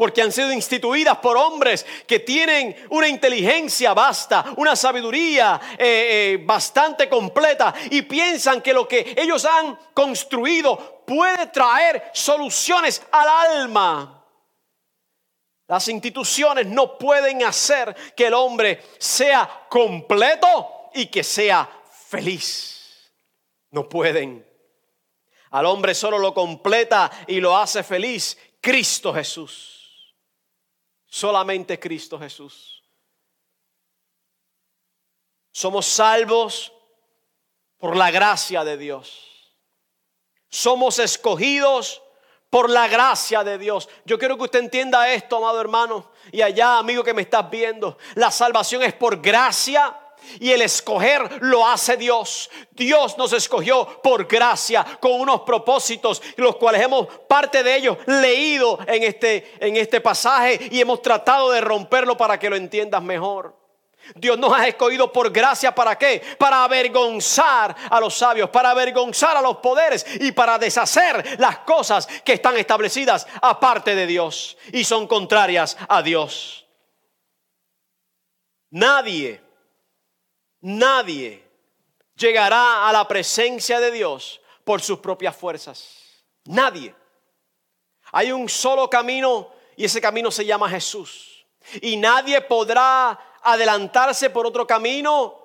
Porque 0.00 0.22
han 0.22 0.32
sido 0.32 0.50
instituidas 0.50 1.18
por 1.18 1.36
hombres 1.36 1.84
que 2.06 2.20
tienen 2.20 2.74
una 2.88 3.06
inteligencia 3.06 3.92
vasta, 3.92 4.46
una 4.56 4.74
sabiduría 4.74 5.60
eh, 5.72 5.76
eh, 5.78 6.42
bastante 6.42 7.06
completa 7.06 7.74
y 7.90 8.00
piensan 8.00 8.62
que 8.62 8.72
lo 8.72 8.88
que 8.88 9.14
ellos 9.14 9.44
han 9.44 9.78
construido 9.92 11.04
puede 11.06 11.48
traer 11.48 12.10
soluciones 12.14 13.02
al 13.12 13.28
alma. 13.28 14.24
Las 15.68 15.86
instituciones 15.88 16.66
no 16.66 16.96
pueden 16.96 17.44
hacer 17.44 17.94
que 18.16 18.28
el 18.28 18.32
hombre 18.32 18.82
sea 18.98 19.66
completo 19.68 20.88
y 20.94 21.08
que 21.08 21.22
sea 21.22 21.68
feliz. 22.08 23.12
No 23.70 23.86
pueden. 23.86 24.48
Al 25.50 25.66
hombre 25.66 25.94
solo 25.94 26.16
lo 26.16 26.32
completa 26.32 27.10
y 27.26 27.38
lo 27.38 27.54
hace 27.54 27.82
feliz 27.82 28.38
Cristo 28.62 29.12
Jesús. 29.12 29.79
Solamente 31.10 31.78
Cristo 31.78 32.18
Jesús. 32.18 32.82
Somos 35.52 35.84
salvos 35.84 36.72
por 37.76 37.96
la 37.96 38.12
gracia 38.12 38.62
de 38.62 38.76
Dios. 38.76 39.56
Somos 40.48 41.00
escogidos 41.00 42.00
por 42.48 42.70
la 42.70 42.86
gracia 42.86 43.42
de 43.42 43.58
Dios. 43.58 43.88
Yo 44.04 44.18
quiero 44.18 44.36
que 44.36 44.44
usted 44.44 44.60
entienda 44.60 45.12
esto, 45.12 45.36
amado 45.36 45.60
hermano, 45.60 46.12
y 46.30 46.42
allá, 46.42 46.78
amigo 46.78 47.02
que 47.02 47.14
me 47.14 47.22
estás 47.22 47.50
viendo. 47.50 47.98
La 48.14 48.30
salvación 48.30 48.82
es 48.82 48.94
por 48.94 49.20
gracia. 49.20 49.96
Y 50.38 50.50
el 50.50 50.62
escoger 50.62 51.42
lo 51.42 51.66
hace 51.66 51.96
Dios. 51.96 52.50
Dios 52.72 53.16
nos 53.18 53.32
escogió 53.32 54.00
por 54.02 54.26
gracia 54.26 54.84
con 55.00 55.12
unos 55.12 55.42
propósitos, 55.42 56.22
los 56.36 56.56
cuales 56.56 56.82
hemos 56.82 57.06
parte 57.28 57.62
de 57.62 57.76
ellos 57.76 57.98
leído 58.06 58.78
en 58.86 59.02
este, 59.02 59.54
en 59.60 59.76
este 59.76 60.00
pasaje 60.00 60.68
y 60.70 60.80
hemos 60.80 61.02
tratado 61.02 61.50
de 61.50 61.60
romperlo 61.60 62.16
para 62.16 62.38
que 62.38 62.50
lo 62.50 62.56
entiendas 62.56 63.02
mejor. 63.02 63.60
Dios 64.14 64.38
nos 64.38 64.52
ha 64.52 64.66
escogido 64.66 65.12
por 65.12 65.30
gracia 65.30 65.74
para 65.74 65.96
qué? 65.96 66.22
Para 66.38 66.64
avergonzar 66.64 67.76
a 67.90 68.00
los 68.00 68.14
sabios, 68.14 68.50
para 68.50 68.70
avergonzar 68.70 69.36
a 69.36 69.42
los 69.42 69.58
poderes 69.58 70.04
y 70.20 70.32
para 70.32 70.58
deshacer 70.58 71.38
las 71.38 71.58
cosas 71.58 72.06
que 72.24 72.34
están 72.34 72.56
establecidas 72.56 73.26
aparte 73.40 73.94
de 73.94 74.06
Dios 74.06 74.56
y 74.72 74.84
son 74.84 75.06
contrarias 75.06 75.76
a 75.88 76.02
Dios. 76.02 76.66
Nadie, 78.70 79.40
nadie 80.60 81.42
llegará 82.16 82.88
a 82.88 82.92
la 82.92 83.06
presencia 83.06 83.80
de 83.80 83.90
Dios 83.90 84.40
por 84.64 84.80
sus 84.80 84.98
propias 84.98 85.36
fuerzas. 85.36 86.24
Nadie. 86.44 86.94
Hay 88.12 88.32
un 88.32 88.48
solo 88.48 88.88
camino 88.88 89.50
y 89.76 89.84
ese 89.84 90.00
camino 90.00 90.30
se 90.30 90.44
llama 90.44 90.68
Jesús. 90.68 91.46
Y 91.80 91.96
nadie 91.96 92.40
podrá 92.40 93.18
adelantarse 93.42 94.30
por 94.30 94.46
otro 94.46 94.66
camino 94.66 95.38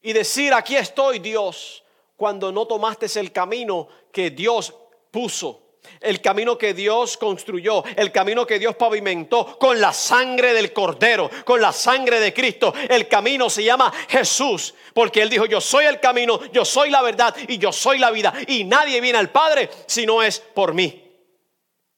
y 0.00 0.12
decir, 0.12 0.52
aquí 0.52 0.76
estoy 0.76 1.20
Dios, 1.20 1.82
cuando 2.16 2.52
no 2.52 2.66
tomaste 2.66 3.06
el 3.18 3.32
camino 3.32 3.88
que 4.12 4.30
Dios 4.30 4.74
puso. 5.10 5.62
El 6.00 6.20
camino 6.20 6.56
que 6.56 6.74
Dios 6.74 7.16
construyó, 7.16 7.84
el 7.96 8.12
camino 8.12 8.46
que 8.46 8.58
Dios 8.58 8.76
pavimentó 8.76 9.58
con 9.58 9.80
la 9.80 9.92
sangre 9.92 10.52
del 10.54 10.72
Cordero, 10.72 11.30
con 11.44 11.60
la 11.60 11.72
sangre 11.72 12.20
de 12.20 12.32
Cristo. 12.32 12.72
El 12.88 13.08
camino 13.08 13.50
se 13.50 13.64
llama 13.64 13.92
Jesús, 14.08 14.74
porque 14.94 15.22
Él 15.22 15.28
dijo, 15.28 15.46
yo 15.46 15.60
soy 15.60 15.86
el 15.86 15.98
camino, 16.00 16.40
yo 16.52 16.64
soy 16.64 16.90
la 16.90 17.02
verdad 17.02 17.34
y 17.48 17.58
yo 17.58 17.72
soy 17.72 17.98
la 17.98 18.10
vida. 18.10 18.32
Y 18.46 18.64
nadie 18.64 19.00
viene 19.00 19.18
al 19.18 19.30
Padre 19.30 19.70
si 19.86 20.06
no 20.06 20.22
es 20.22 20.38
por 20.38 20.72
mí. 20.74 20.98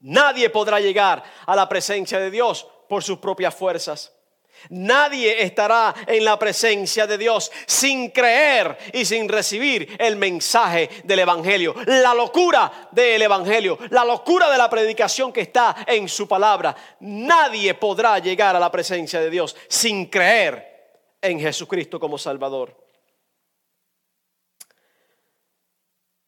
Nadie 0.00 0.50
podrá 0.50 0.80
llegar 0.80 1.22
a 1.46 1.56
la 1.56 1.68
presencia 1.68 2.18
de 2.18 2.30
Dios 2.30 2.66
por 2.88 3.02
sus 3.02 3.18
propias 3.18 3.54
fuerzas. 3.54 4.13
Nadie 4.70 5.42
estará 5.42 5.94
en 6.06 6.24
la 6.24 6.38
presencia 6.38 7.06
de 7.06 7.18
Dios 7.18 7.50
sin 7.66 8.10
creer 8.10 8.76
y 8.92 9.04
sin 9.04 9.28
recibir 9.28 9.96
el 9.98 10.16
mensaje 10.16 10.88
del 11.04 11.20
Evangelio. 11.20 11.74
La 11.86 12.14
locura 12.14 12.88
del 12.90 13.22
Evangelio, 13.22 13.78
la 13.90 14.04
locura 14.04 14.50
de 14.50 14.58
la 14.58 14.70
predicación 14.70 15.32
que 15.32 15.42
está 15.42 15.84
en 15.86 16.08
su 16.08 16.26
palabra. 16.26 16.74
Nadie 17.00 17.74
podrá 17.74 18.18
llegar 18.18 18.56
a 18.56 18.60
la 18.60 18.70
presencia 18.70 19.20
de 19.20 19.30
Dios 19.30 19.56
sin 19.68 20.06
creer 20.06 20.74
en 21.20 21.40
Jesucristo 21.40 21.98
como 21.98 22.18
Salvador. 22.18 22.76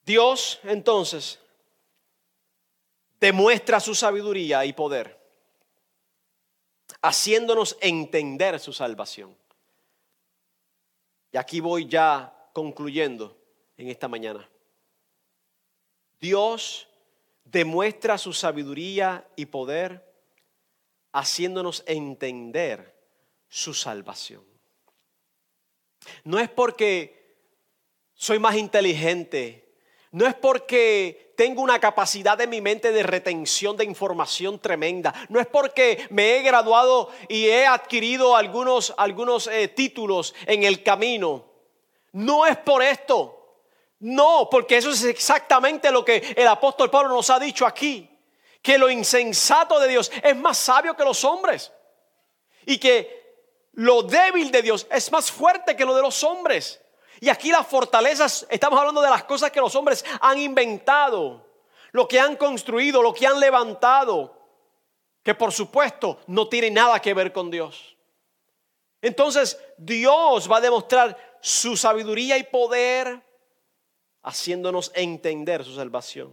Dios 0.05 0.61
entonces 0.63 1.41
demuestra 3.19 3.81
su 3.81 3.95
sabiduría 3.95 4.65
y 4.65 4.73
poder 4.73 5.26
haciéndonos 7.07 7.77
entender 7.81 8.59
su 8.61 8.73
salvación. 8.73 9.37
Y 11.33 11.37
aquí 11.37 11.61
voy 11.61 11.87
ya 11.87 12.51
concluyendo 12.53 13.37
en 13.77 13.89
esta 13.89 14.09
mañana. 14.09 14.49
Dios 16.21 16.89
demuestra 17.45 18.19
su 18.19 18.33
sabiduría 18.33 19.29
y 19.37 19.47
poder 19.47 20.05
haciéndonos 21.13 21.85
entender 21.87 22.95
su 23.49 23.75
salvación. 23.75 24.45
No 26.25 26.39
es 26.39 26.49
porque 26.49 27.37
soy 28.15 28.39
más 28.39 28.57
inteligente 28.57 29.67
no 30.17 30.27
es 30.27 30.35
porque 30.35 31.26
tengo 31.37 31.63
una 31.63 31.79
capacidad 31.79 32.41
en 32.41 32.51
mi 32.51 32.61
mente 32.61 32.91
de 32.93 33.03
retención 33.03 33.77
de 33.77 33.85
información 33.85 34.59
tremenda. 34.59 35.15
No 35.29 35.39
es 35.39 35.47
porque 35.47 36.07
me 36.11 36.37
he 36.37 36.43
graduado 36.43 37.11
y 37.29 37.47
he 37.47 37.67
adquirido 37.67 38.35
algunos, 38.35 38.95
algunos 38.97 39.47
eh, 39.47 39.69
títulos 39.69 40.35
en 40.47 40.65
el 40.65 40.83
camino. 40.83 41.45
No 42.13 42.47
es 42.47 42.57
por 42.57 42.83
esto. 42.83 43.33
No, 44.01 44.49
porque 44.51 44.79
eso 44.79 44.91
es 44.91 45.05
exactamente 45.05 45.91
lo 45.91 46.05
que 46.05 46.35
el 46.37 46.49
apóstol 46.49 46.91
Pablo 46.91 47.15
nos 47.15 47.31
ha 47.31 47.39
dicho 47.39 47.67
aquí. 47.67 48.11
Que 48.63 48.79
lo 48.79 48.91
insensato 48.91 49.79
de 49.79 49.89
Dios 49.89 50.11
es 50.23 50.35
más 50.37 50.57
sabio 50.57 50.97
que 50.97 51.05
los 51.05 51.23
hombres. 51.25 51.73
Y 52.65 52.79
que 52.79 53.27
lo 53.73 54.03
débil 54.03 54.51
de 54.51 54.63
Dios 54.63 54.87
es 54.91 55.13
más 55.13 55.31
fuerte 55.31 55.77
que 55.77 55.85
lo 55.85 55.95
de 55.95 56.03
los 56.03 56.25
hombres. 56.25 56.81
Y 57.21 57.29
aquí 57.29 57.51
las 57.51 57.67
fortalezas, 57.67 58.47
estamos 58.51 58.79
hablando 58.79 59.01
de 59.01 59.11
las 59.11 59.25
cosas 59.25 59.51
que 59.51 59.61
los 59.61 59.75
hombres 59.75 60.05
han 60.21 60.39
inventado, 60.39 61.47
lo 61.93 62.07
que 62.07 62.21
han 62.21 62.37
construido, 62.37 63.03
lo 63.03 63.15
que 63.15 63.27
han 63.27 63.41
levantado, 63.41 64.37
que 65.23 65.35
por 65.35 65.53
supuesto 65.53 66.21
no 66.27 66.49
tiene 66.49 66.71
nada 66.71 67.01
que 67.01 67.15
ver 67.15 67.33
con 67.33 67.51
Dios. 67.51 67.97
Entonces 69.01 69.59
Dios 69.79 70.51
va 70.51 70.59
a 70.59 70.61
demostrar 70.61 71.39
su 71.41 71.77
sabiduría 71.77 72.37
y 72.39 72.45
poder 72.45 73.23
haciéndonos 74.23 74.91
entender 74.95 75.65
su 75.65 75.75
salvación. 75.75 76.33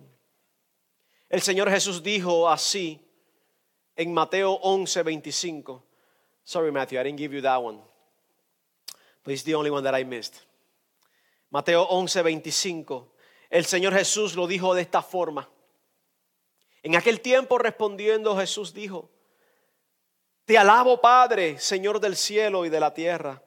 El 1.30 1.42
Señor 1.42 1.70
Jesús 1.70 2.04
dijo 2.04 2.50
así 2.50 3.00
en 3.96 4.14
Mateo 4.14 4.54
11, 4.62 5.04
25. 5.04 5.84
Sorry, 6.44 6.72
Matthew, 6.72 7.00
I 7.00 7.04
didn't 7.04 7.20
give 7.20 7.34
you 7.34 7.42
that 7.42 7.62
one. 7.62 7.80
But 9.24 9.34
it's 9.34 9.44
the 9.44 9.56
only 9.56 9.70
one 9.70 9.84
that 9.84 9.96
I 9.96 10.04
missed. 10.04 10.42
Mateo 11.54 11.84
11, 11.84 12.24
25. 12.24 13.14
El 13.52 13.66
Señor 13.66 13.94
Jesús 13.94 14.36
lo 14.36 14.48
dijo 14.48 14.74
de 14.74 14.82
esta 14.82 15.04
forma. 15.04 15.48
En 16.82 16.96
aquel 16.96 17.22
tiempo 17.22 17.60
respondiendo 17.60 18.36
Jesús 18.36 18.74
dijo, 18.74 19.12
Te 20.46 20.58
alabo 20.58 21.00
Padre, 21.00 21.60
Señor 21.60 22.00
del 22.00 22.16
cielo 22.16 22.66
y 22.66 22.70
de 22.70 22.80
la 22.80 22.92
tierra, 22.92 23.44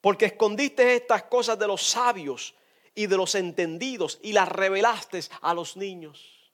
porque 0.00 0.26
escondiste 0.26 0.94
estas 0.94 1.24
cosas 1.24 1.58
de 1.58 1.66
los 1.66 1.82
sabios 1.82 2.54
y 2.94 3.08
de 3.08 3.16
los 3.16 3.34
entendidos 3.34 4.20
y 4.22 4.32
las 4.32 4.48
revelaste 4.48 5.20
a 5.40 5.52
los 5.52 5.76
niños. 5.76 6.52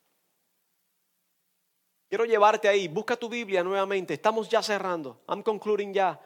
Quiero 2.08 2.24
llevarte 2.24 2.68
ahí. 2.68 2.88
Busca 2.88 3.16
tu 3.16 3.28
Biblia 3.28 3.62
nuevamente. 3.62 4.14
Estamos 4.14 4.48
ya 4.48 4.62
cerrando. 4.62 5.20
I'm 5.28 5.42
concluding 5.42 5.92
ya. 5.92 6.18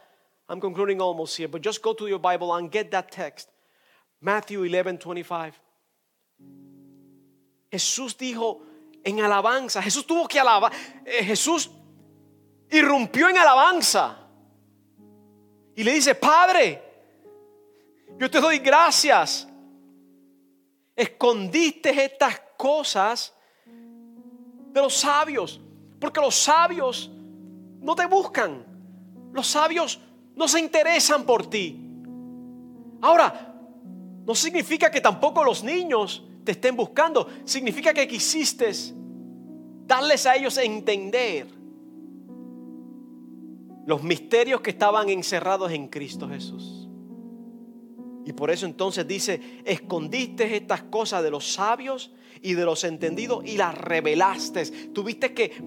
I'm 0.49 0.61
concluding 0.61 1.01
almost 1.01 1.37
here. 1.37 1.49
But 1.49 1.67
just 1.67 1.83
go 1.83 1.93
to 1.93 2.07
your 2.07 2.21
Bible 2.21 2.55
and 2.55 2.71
get 2.71 2.93
that 2.93 3.11
text. 3.11 3.50
Matthew 4.21 4.63
11, 4.63 4.83
25. 4.83 5.57
Jesús 7.71 8.17
dijo 8.19 8.63
en 9.03 9.21
alabanza. 9.21 9.83
Jesús 9.83 10.07
tuvo 10.07 10.29
que 10.29 10.39
alabar. 10.39 10.73
Eh, 11.05 11.25
Jesús 11.25 11.71
irrumpió 12.71 13.29
en 13.29 13.39
alabanza. 13.39 14.19
Y 15.75 15.85
le 15.85 15.95
dice, 15.95 16.15
Padre, 16.15 16.83
yo 18.19 18.31
te 18.31 18.41
doy 18.41 18.59
gracias. 18.59 19.49
Escondiste 20.95 22.05
estas 22.05 22.41
cosas 22.59 23.35
de 23.65 24.81
los 24.81 24.95
sabios. 24.95 25.61
Porque 25.99 26.21
los 26.21 26.35
sabios 26.35 27.11
no 27.81 27.95
te 27.95 28.07
buscan. 28.07 28.67
Los 29.33 29.47
sabios 29.47 30.01
no 30.35 30.49
se 30.49 30.61
interesan 30.61 31.25
por 31.25 31.49
ti. 31.49 31.79
Ahora, 33.01 33.50
no 34.27 34.35
significa 34.35 34.91
que 34.91 35.01
tampoco 35.01 35.43
los 35.45 35.65
niños 35.65 36.25
te 36.45 36.53
estén 36.53 36.77
buscando. 36.77 37.27
Significa 37.45 37.93
que 37.93 38.07
quisiste 38.07 38.71
darles 39.87 40.27
a 40.27 40.37
ellos 40.37 40.57
entender 40.59 41.47
los 43.87 44.03
misterios 44.03 44.61
que 44.61 44.71
estaban 44.71 45.09
encerrados 45.09 45.73
en 45.73 45.89
Cristo 45.89 46.29
Jesús. 46.29 46.89
Y 48.25 48.33
por 48.33 48.51
eso 48.51 48.67
entonces 48.67 49.07
dice, 49.09 49.63
escondiste 49.65 50.55
estas 50.55 50.85
cosas 50.85 51.23
de 51.23 51.31
los 51.31 51.53
sabios 51.53 52.13
y 52.43 52.55
de 52.55 52.65
los 52.65 52.85
entendidos 52.85 53.45
y 53.45 53.57
las 53.57 53.77
revelaste. 53.77 54.67
Tuviste 54.93 55.35
que, 55.35 55.61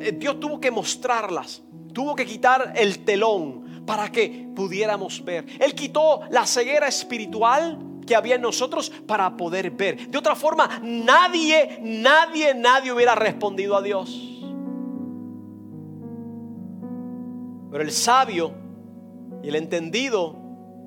eh, 0.00 0.12
Dios 0.12 0.40
tuvo 0.40 0.60
que 0.60 0.70
mostrarlas, 0.70 1.62
tuvo 1.92 2.16
que 2.16 2.26
quitar 2.26 2.72
el 2.74 3.04
telón 3.04 3.84
para 3.86 4.10
que 4.10 4.48
pudiéramos 4.56 5.24
ver. 5.24 5.46
Él 5.60 5.74
quitó 5.74 6.22
la 6.30 6.46
ceguera 6.46 6.88
espiritual 6.88 7.78
que 8.08 8.16
había 8.16 8.36
en 8.36 8.42
nosotros 8.42 8.90
para 9.06 9.36
poder 9.36 9.70
ver. 9.70 10.08
De 10.08 10.16
otra 10.16 10.34
forma, 10.34 10.80
nadie, 10.82 11.78
nadie, 11.82 12.54
nadie 12.54 12.90
hubiera 12.90 13.14
respondido 13.14 13.76
a 13.76 13.82
Dios. 13.82 14.08
Pero 17.70 17.84
el 17.84 17.90
sabio 17.90 18.52
y 19.42 19.48
el 19.48 19.56
entendido 19.56 20.34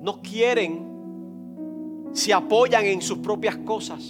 no 0.00 0.20
quieren, 0.20 2.10
se 2.12 2.34
apoyan 2.34 2.84
en 2.86 3.00
sus 3.00 3.18
propias 3.18 3.56
cosas. 3.58 4.02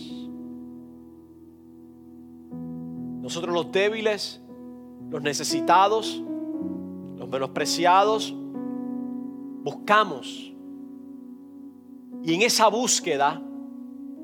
Nosotros 3.21 3.55
los 3.55 3.71
débiles, 3.71 4.41
los 5.11 5.23
necesitados, 5.23 6.23
los 7.19 7.29
menospreciados, 7.29 8.35
buscamos. 9.63 10.52
Y 12.23 12.35
en 12.35 12.43
esa 12.43 12.69
búsqueda, 12.69 13.43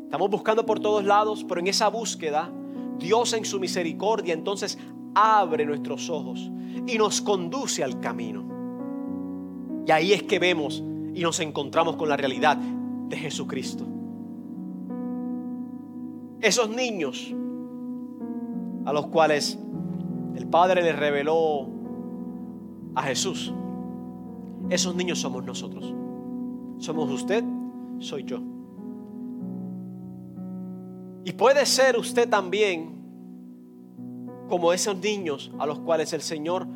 estamos 0.05 0.31
buscando 0.31 0.65
por 0.65 0.81
todos 0.81 1.05
lados, 1.05 1.45
pero 1.45 1.61
en 1.61 1.67
esa 1.67 1.89
búsqueda, 1.89 2.51
Dios 2.99 3.33
en 3.33 3.45
su 3.45 3.59
misericordia 3.59 4.35
entonces 4.35 4.79
abre 5.15 5.67
nuestros 5.67 6.09
ojos 6.11 6.51
y 6.87 6.97
nos 6.97 7.21
conduce 7.21 7.83
al 7.83 8.01
camino. 8.01 8.45
Y 9.87 9.91
ahí 9.91 10.13
es 10.13 10.23
que 10.23 10.39
vemos 10.39 10.83
y 11.15 11.23
nos 11.23 11.41
encontramos 11.41 11.97
con 11.97 12.09
la 12.09 12.17
realidad 12.17 12.57
de 12.57 13.17
Jesucristo. 13.17 13.85
Esos 16.41 16.71
niños 16.71 17.35
a 18.85 18.93
los 18.93 19.07
cuales 19.09 19.59
el 20.37 20.47
Padre 20.47 20.83
le 20.83 20.93
reveló 20.93 21.69
a 22.95 23.03
Jesús. 23.03 23.53
Esos 24.71 24.95
niños 24.95 25.19
somos 25.19 25.45
nosotros. 25.45 25.93
Somos 26.79 27.11
usted, 27.11 27.43
soy 27.99 28.25
yo. 28.25 28.41
Y 31.25 31.33
puede 31.33 31.67
ser 31.67 31.97
usted 31.99 32.29
también 32.29 32.99
como 34.49 34.73
esos 34.73 34.97
niños 34.97 35.51
a 35.59 35.67
los 35.67 35.79
cuales 35.81 36.13
el 36.13 36.23
Señor 36.23 36.67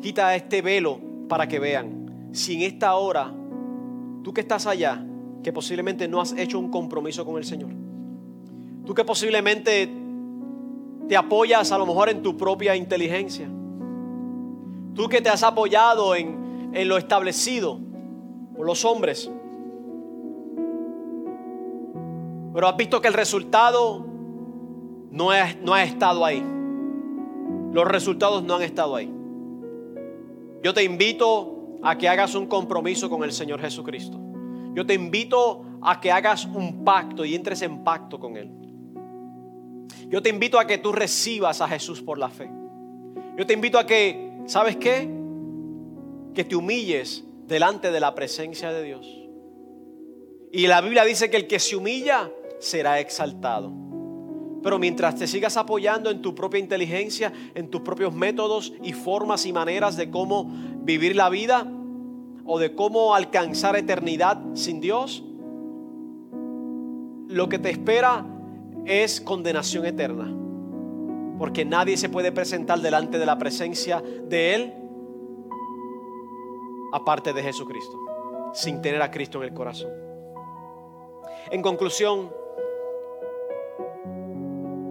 quita 0.00 0.34
este 0.34 0.62
velo 0.62 0.98
para 1.28 1.46
que 1.46 1.58
vean. 1.58 2.30
Si 2.32 2.54
en 2.54 2.62
esta 2.62 2.94
hora, 2.96 3.32
tú 4.22 4.32
que 4.32 4.40
estás 4.40 4.66
allá, 4.66 5.04
que 5.42 5.52
posiblemente 5.52 6.08
no 6.08 6.20
has 6.20 6.32
hecho 6.32 6.58
un 6.58 6.70
compromiso 6.70 7.24
con 7.24 7.36
el 7.36 7.44
Señor, 7.44 7.70
tú 8.84 8.94
que 8.94 9.04
posiblemente 9.04 9.90
te 11.08 11.16
apoyas 11.16 11.70
a 11.72 11.78
lo 11.78 11.86
mejor 11.86 12.08
en 12.08 12.22
tu 12.22 12.36
propia 12.36 12.74
inteligencia. 12.74 13.48
Tú 14.94 15.08
que 15.08 15.20
te 15.20 15.28
has 15.28 15.42
apoyado 15.42 16.14
en, 16.14 16.70
en 16.72 16.88
lo 16.88 16.96
establecido 16.96 17.78
por 18.56 18.66
los 18.66 18.84
hombres. 18.84 19.30
Pero 22.56 22.68
has 22.68 22.76
visto 22.78 23.02
que 23.02 23.08
el 23.08 23.12
resultado 23.12 24.02
no, 25.10 25.28
no 25.60 25.74
ha 25.74 25.82
estado 25.82 26.24
ahí. 26.24 26.42
Los 27.70 27.86
resultados 27.86 28.42
no 28.44 28.54
han 28.54 28.62
estado 28.62 28.96
ahí. 28.96 29.12
Yo 30.62 30.72
te 30.72 30.82
invito 30.82 31.76
a 31.82 31.98
que 31.98 32.08
hagas 32.08 32.34
un 32.34 32.46
compromiso 32.46 33.10
con 33.10 33.22
el 33.24 33.32
Señor 33.32 33.60
Jesucristo. 33.60 34.18
Yo 34.72 34.86
te 34.86 34.94
invito 34.94 35.66
a 35.82 36.00
que 36.00 36.10
hagas 36.10 36.46
un 36.46 36.82
pacto 36.82 37.26
y 37.26 37.34
entres 37.34 37.60
en 37.60 37.84
pacto 37.84 38.18
con 38.18 38.38
Él. 38.38 38.50
Yo 40.08 40.22
te 40.22 40.30
invito 40.30 40.58
a 40.58 40.66
que 40.66 40.78
tú 40.78 40.92
recibas 40.92 41.60
a 41.60 41.68
Jesús 41.68 42.00
por 42.00 42.16
la 42.16 42.30
fe. 42.30 42.50
Yo 43.36 43.46
te 43.46 43.52
invito 43.52 43.78
a 43.78 43.84
que, 43.84 44.32
¿sabes 44.46 44.78
qué? 44.78 45.10
Que 46.34 46.42
te 46.42 46.56
humilles 46.56 47.22
delante 47.46 47.90
de 47.90 48.00
la 48.00 48.14
presencia 48.14 48.72
de 48.72 48.82
Dios. 48.82 49.26
Y 50.52 50.68
la 50.68 50.80
Biblia 50.80 51.04
dice 51.04 51.28
que 51.28 51.36
el 51.36 51.46
que 51.46 51.58
se 51.58 51.76
humilla 51.76 52.30
será 52.58 53.00
exaltado. 53.00 53.72
Pero 54.62 54.78
mientras 54.78 55.14
te 55.14 55.26
sigas 55.26 55.56
apoyando 55.56 56.10
en 56.10 56.22
tu 56.22 56.34
propia 56.34 56.58
inteligencia, 56.58 57.32
en 57.54 57.70
tus 57.70 57.82
propios 57.82 58.12
métodos 58.12 58.72
y 58.82 58.92
formas 58.92 59.46
y 59.46 59.52
maneras 59.52 59.96
de 59.96 60.10
cómo 60.10 60.50
vivir 60.82 61.14
la 61.14 61.28
vida 61.28 61.70
o 62.44 62.58
de 62.58 62.74
cómo 62.74 63.14
alcanzar 63.14 63.76
eternidad 63.76 64.40
sin 64.54 64.80
Dios, 64.80 65.24
lo 67.28 67.48
que 67.48 67.58
te 67.58 67.70
espera 67.70 68.26
es 68.86 69.20
condenación 69.20 69.86
eterna. 69.86 70.32
Porque 71.38 71.64
nadie 71.64 71.96
se 71.96 72.08
puede 72.08 72.32
presentar 72.32 72.80
delante 72.80 73.18
de 73.18 73.26
la 73.26 73.38
presencia 73.38 74.00
de 74.00 74.54
Él 74.54 74.74
aparte 76.92 77.32
de 77.32 77.42
Jesucristo, 77.42 77.98
sin 78.54 78.80
tener 78.80 79.02
a 79.02 79.10
Cristo 79.10 79.38
en 79.38 79.44
el 79.44 79.54
corazón. 79.54 79.90
En 81.50 81.62
conclusión, 81.62 82.30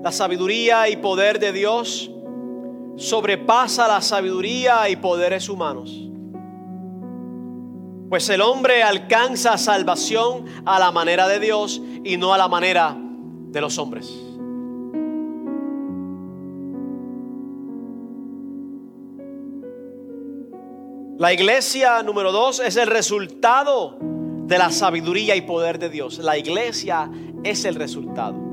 la 0.05 0.11
sabiduría 0.11 0.87
y 0.87 0.97
poder 0.97 1.39
de 1.39 1.51
Dios 1.51 2.11
sobrepasa 2.95 3.87
la 3.87 4.01
sabiduría 4.01 4.87
y 4.87 4.97
poderes 4.97 5.49
humanos. 5.49 5.99
Pues 8.07 8.29
el 8.29 8.41
hombre 8.41 8.83
alcanza 8.83 9.57
salvación 9.57 10.45
a 10.63 10.77
la 10.77 10.91
manera 10.91 11.27
de 11.27 11.39
Dios 11.39 11.81
y 12.03 12.17
no 12.17 12.35
a 12.35 12.37
la 12.37 12.47
manera 12.47 12.95
de 12.95 13.59
los 13.59 13.79
hombres. 13.79 14.13
La 21.17 21.33
iglesia 21.33 22.03
número 22.03 22.31
dos 22.31 22.59
es 22.59 22.75
el 22.75 22.85
resultado 22.85 23.97
de 23.99 24.59
la 24.59 24.69
sabiduría 24.69 25.35
y 25.35 25.41
poder 25.41 25.79
de 25.79 25.89
Dios. 25.89 26.19
La 26.19 26.37
iglesia 26.37 27.09
es 27.43 27.65
el 27.65 27.73
resultado. 27.73 28.44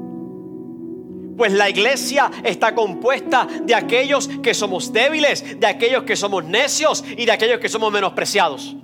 Pues 1.42 1.54
la 1.54 1.68
iglesia 1.68 2.30
está 2.44 2.72
compuesta 2.72 3.48
de 3.64 3.74
aquellos 3.74 4.28
que 4.28 4.54
somos 4.54 4.92
débiles, 4.92 5.58
de 5.58 5.66
aquellos 5.66 6.04
que 6.04 6.14
somos 6.14 6.44
necios 6.44 7.02
y 7.16 7.24
de 7.24 7.32
aquellos 7.32 7.58
que 7.58 7.68
somos 7.68 7.92
menospreciados. 7.92 8.76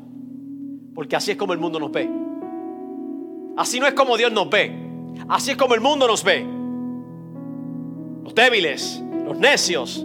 Porque 0.93 1.15
así 1.15 1.31
es 1.31 1.37
como 1.37 1.53
el 1.53 1.61
mundo 1.61 1.79
nos 1.79 1.93
ve. 1.93 2.11
Así 3.57 3.79
no 3.79 3.87
es 3.87 3.95
como 3.95 4.17
Dios 4.17 4.33
nos 4.33 4.51
ve. 4.51 4.73
Así 5.29 5.53
es 5.53 5.57
como 5.57 5.77
el 5.77 5.81
mundo 5.81 6.09
nos 6.09 6.25
ve. 6.25 6.45
los 8.25 8.35
débiles, 8.35 9.05
los 9.25 9.39
necios, 9.39 10.05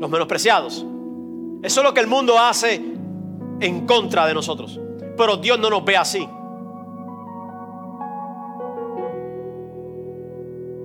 los 0.00 0.10
menospreciados. 0.10 0.84
Eso 1.62 1.80
es 1.80 1.84
lo 1.84 1.94
que 1.94 2.00
el 2.00 2.08
mundo 2.08 2.36
hace 2.36 2.82
en 3.60 3.86
contra 3.86 4.26
de 4.26 4.34
nosotros. 4.34 4.80
Pero 5.16 5.36
Dios 5.36 5.60
no 5.60 5.70
nos 5.70 5.84
ve 5.84 5.96
así. 5.96 6.28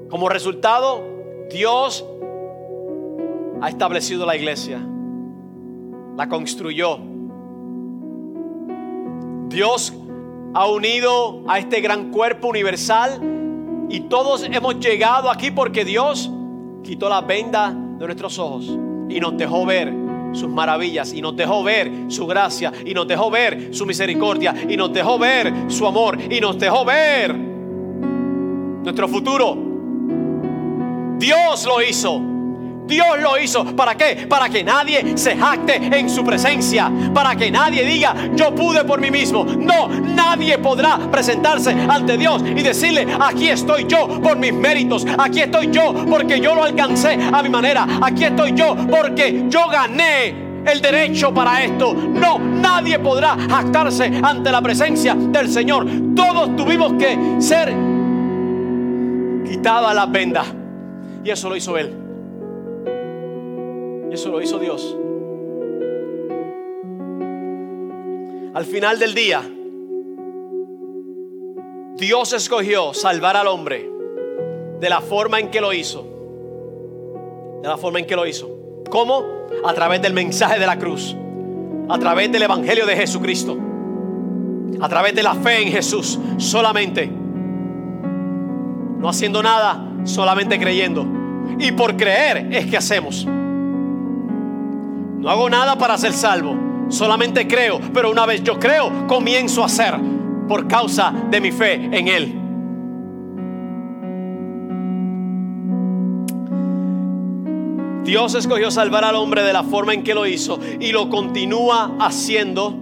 Como 0.09 0.27
resultado, 0.27 1.03
Dios 1.51 2.03
ha 3.61 3.69
establecido 3.69 4.25
la 4.25 4.35
iglesia, 4.35 4.79
la 6.17 6.27
construyó. 6.27 6.99
Dios 9.49 9.93
ha 10.53 10.67
unido 10.67 11.43
a 11.47 11.59
este 11.59 11.81
gran 11.81 12.11
cuerpo 12.11 12.47
universal 12.47 13.19
y 13.89 14.01
todos 14.01 14.43
hemos 14.43 14.79
llegado 14.79 15.29
aquí 15.29 15.51
porque 15.51 15.85
Dios 15.85 16.31
quitó 16.83 17.07
la 17.07 17.21
venda 17.21 17.69
de 17.71 18.05
nuestros 18.05 18.39
ojos 18.39 18.65
y 19.09 19.19
nos 19.19 19.37
dejó 19.37 19.65
ver 19.65 19.93
sus 20.31 20.49
maravillas 20.49 21.13
y 21.13 21.21
nos 21.21 21.35
dejó 21.35 21.63
ver 21.63 21.91
su 22.07 22.25
gracia 22.25 22.71
y 22.83 22.93
nos 22.95 23.07
dejó 23.07 23.29
ver 23.29 23.75
su 23.75 23.85
misericordia 23.85 24.55
y 24.67 24.75
nos 24.75 24.91
dejó 24.91 25.19
ver 25.19 25.53
su 25.67 25.85
amor 25.85 26.17
y 26.31 26.39
nos 26.39 26.57
dejó 26.57 26.83
ver 26.83 27.35
nuestro 28.83 29.07
futuro. 29.07 29.68
Dios 31.19 31.65
lo 31.65 31.81
hizo. 31.81 32.21
Dios 32.87 33.19
lo 33.21 33.37
hizo. 33.37 33.63
¿Para 33.75 33.95
qué? 33.95 34.25
Para 34.27 34.49
que 34.49 34.63
nadie 34.63 35.15
se 35.15 35.37
jacte 35.37 35.75
en 35.75 36.09
su 36.09 36.23
presencia. 36.23 36.91
Para 37.13 37.35
que 37.35 37.51
nadie 37.51 37.83
diga, 37.85 38.15
yo 38.35 38.55
pude 38.55 38.83
por 38.83 38.99
mí 38.99 39.11
mismo. 39.11 39.43
No, 39.45 39.87
nadie 39.87 40.57
podrá 40.57 40.97
presentarse 41.11 41.71
ante 41.71 42.17
Dios 42.17 42.41
y 42.43 42.63
decirle, 42.63 43.07
aquí 43.19 43.49
estoy 43.49 43.85
yo 43.87 44.07
por 44.21 44.37
mis 44.37 44.53
méritos. 44.53 45.05
Aquí 45.17 45.41
estoy 45.41 45.69
yo 45.71 45.93
porque 46.09 46.39
yo 46.39 46.55
lo 46.55 46.63
alcancé 46.63 47.19
a 47.31 47.43
mi 47.43 47.49
manera. 47.49 47.85
Aquí 48.01 48.23
estoy 48.23 48.53
yo 48.53 48.75
porque 48.89 49.45
yo 49.49 49.67
gané 49.67 50.49
el 50.65 50.81
derecho 50.81 51.33
para 51.33 51.63
esto. 51.63 51.93
No, 51.93 52.39
nadie 52.39 52.97
podrá 52.97 53.37
jactarse 53.37 54.11
ante 54.23 54.51
la 54.51 54.61
presencia 54.61 55.15
del 55.15 55.49
Señor. 55.51 55.85
Todos 56.15 56.55
tuvimos 56.55 56.93
que 56.93 57.35
ser 57.39 57.75
quitada 59.45 59.93
la 59.93 60.05
venda 60.07 60.58
y 61.23 61.29
eso 61.29 61.49
lo 61.49 61.55
hizo 61.55 61.77
Él. 61.77 61.93
Y 64.09 64.13
eso 64.13 64.29
lo 64.29 64.41
hizo 64.41 64.59
Dios. 64.59 64.97
Al 68.53 68.65
final 68.65 68.97
del 68.99 69.13
día, 69.13 69.41
Dios 71.95 72.33
escogió 72.33 72.93
salvar 72.93 73.37
al 73.37 73.47
hombre 73.47 73.89
de 74.79 74.89
la 74.89 75.01
forma 75.01 75.39
en 75.39 75.51
que 75.51 75.61
lo 75.61 75.73
hizo. 75.73 76.05
De 77.61 77.67
la 77.67 77.77
forma 77.77 77.99
en 77.99 78.07
que 78.07 78.15
lo 78.15 78.25
hizo. 78.25 78.49
¿Cómo? 78.89 79.25
A 79.65 79.73
través 79.73 80.01
del 80.01 80.13
mensaje 80.13 80.59
de 80.59 80.65
la 80.65 80.79
cruz. 80.79 81.15
A 81.89 81.99
través 81.99 82.31
del 82.31 82.43
Evangelio 82.43 82.85
de 82.85 82.95
Jesucristo. 82.95 83.57
A 84.81 84.87
través 84.87 85.13
de 85.13 85.23
la 85.23 85.35
fe 85.35 85.61
en 85.61 85.69
Jesús. 85.69 86.17
Solamente. 86.37 87.07
No 88.97 89.09
haciendo 89.09 89.43
nada 89.43 89.88
solamente 90.03 90.59
creyendo. 90.59 91.05
Y 91.59 91.71
por 91.71 91.97
creer 91.97 92.47
es 92.51 92.67
que 92.67 92.77
hacemos. 92.77 93.25
No 93.25 95.29
hago 95.29 95.49
nada 95.49 95.77
para 95.77 95.97
ser 95.97 96.13
salvo, 96.13 96.55
solamente 96.89 97.47
creo, 97.47 97.79
pero 97.93 98.09
una 98.09 98.25
vez 98.25 98.43
yo 98.43 98.57
creo, 98.57 99.07
comienzo 99.07 99.63
a 99.63 99.65
hacer 99.65 99.95
por 100.47 100.67
causa 100.67 101.13
de 101.29 101.41
mi 101.41 101.51
fe 101.51 101.73
en 101.73 102.07
Él. 102.07 102.35
Dios 108.05 108.33
escogió 108.33 108.71
salvar 108.71 109.03
al 109.03 109.15
hombre 109.15 109.43
de 109.43 109.53
la 109.53 109.63
forma 109.63 109.93
en 109.93 110.03
que 110.03 110.15
lo 110.15 110.25
hizo 110.25 110.59
y 110.79 110.91
lo 110.91 111.09
continúa 111.09 111.95
haciendo 111.99 112.75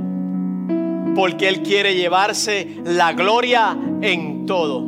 porque 1.16 1.50
Él 1.50 1.64
quiere 1.64 1.96
llevarse 1.96 2.78
la 2.86 3.12
gloria 3.12 3.76
en 4.02 4.46
todo. 4.46 4.86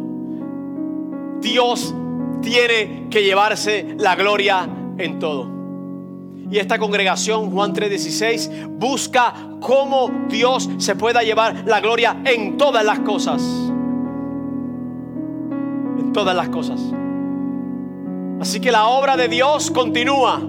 Dios 1.41 1.93
tiene 2.41 3.08
que 3.10 3.23
llevarse 3.23 3.95
la 3.97 4.15
gloria 4.15 4.67
en 4.97 5.19
todo. 5.19 5.60
Y 6.52 6.58
esta 6.58 6.80
congregación, 6.80 7.52
Juan 7.52 7.73
3:16, 7.73 8.67
busca 8.69 9.34
cómo 9.60 10.10
Dios 10.30 10.69
se 10.78 10.95
pueda 10.95 11.21
llevar 11.21 11.63
la 11.65 11.80
gloria 11.80 12.17
en 12.25 12.58
todas 12.58 12.84
las 12.84 12.99
cosas. 12.99 13.41
En 15.99 16.12
todas 16.12 16.36
las 16.36 16.49
cosas. 16.49 16.82
Así 18.39 18.60
que 18.60 18.71
la 18.71 18.88
obra 18.88 19.15
de 19.15 19.28
Dios 19.28 19.69
continúa. 19.69 20.41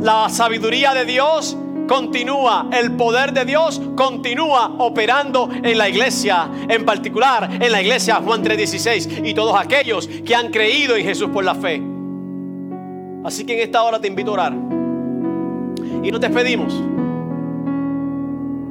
La 0.00 0.28
sabiduría 0.28 0.92
de 0.92 1.04
Dios 1.04 1.56
continúa, 1.92 2.70
el 2.72 2.92
poder 2.92 3.34
de 3.34 3.44
Dios 3.44 3.78
continúa 3.94 4.76
operando 4.78 5.50
en 5.52 5.76
la 5.76 5.90
iglesia, 5.90 6.48
en 6.66 6.86
particular 6.86 7.50
en 7.60 7.70
la 7.70 7.82
iglesia 7.82 8.14
Juan 8.24 8.42
3:16 8.42 9.20
y 9.22 9.34
todos 9.34 9.54
aquellos 9.60 10.08
que 10.08 10.34
han 10.34 10.50
creído 10.50 10.96
en 10.96 11.04
Jesús 11.04 11.28
por 11.28 11.44
la 11.44 11.54
fe. 11.54 11.82
Así 13.24 13.44
que 13.44 13.52
en 13.52 13.60
esta 13.60 13.82
hora 13.82 14.00
te 14.00 14.08
invito 14.08 14.30
a 14.30 14.34
orar. 14.34 14.52
Y 16.02 16.10
nos 16.10 16.18
despedimos. 16.18 16.72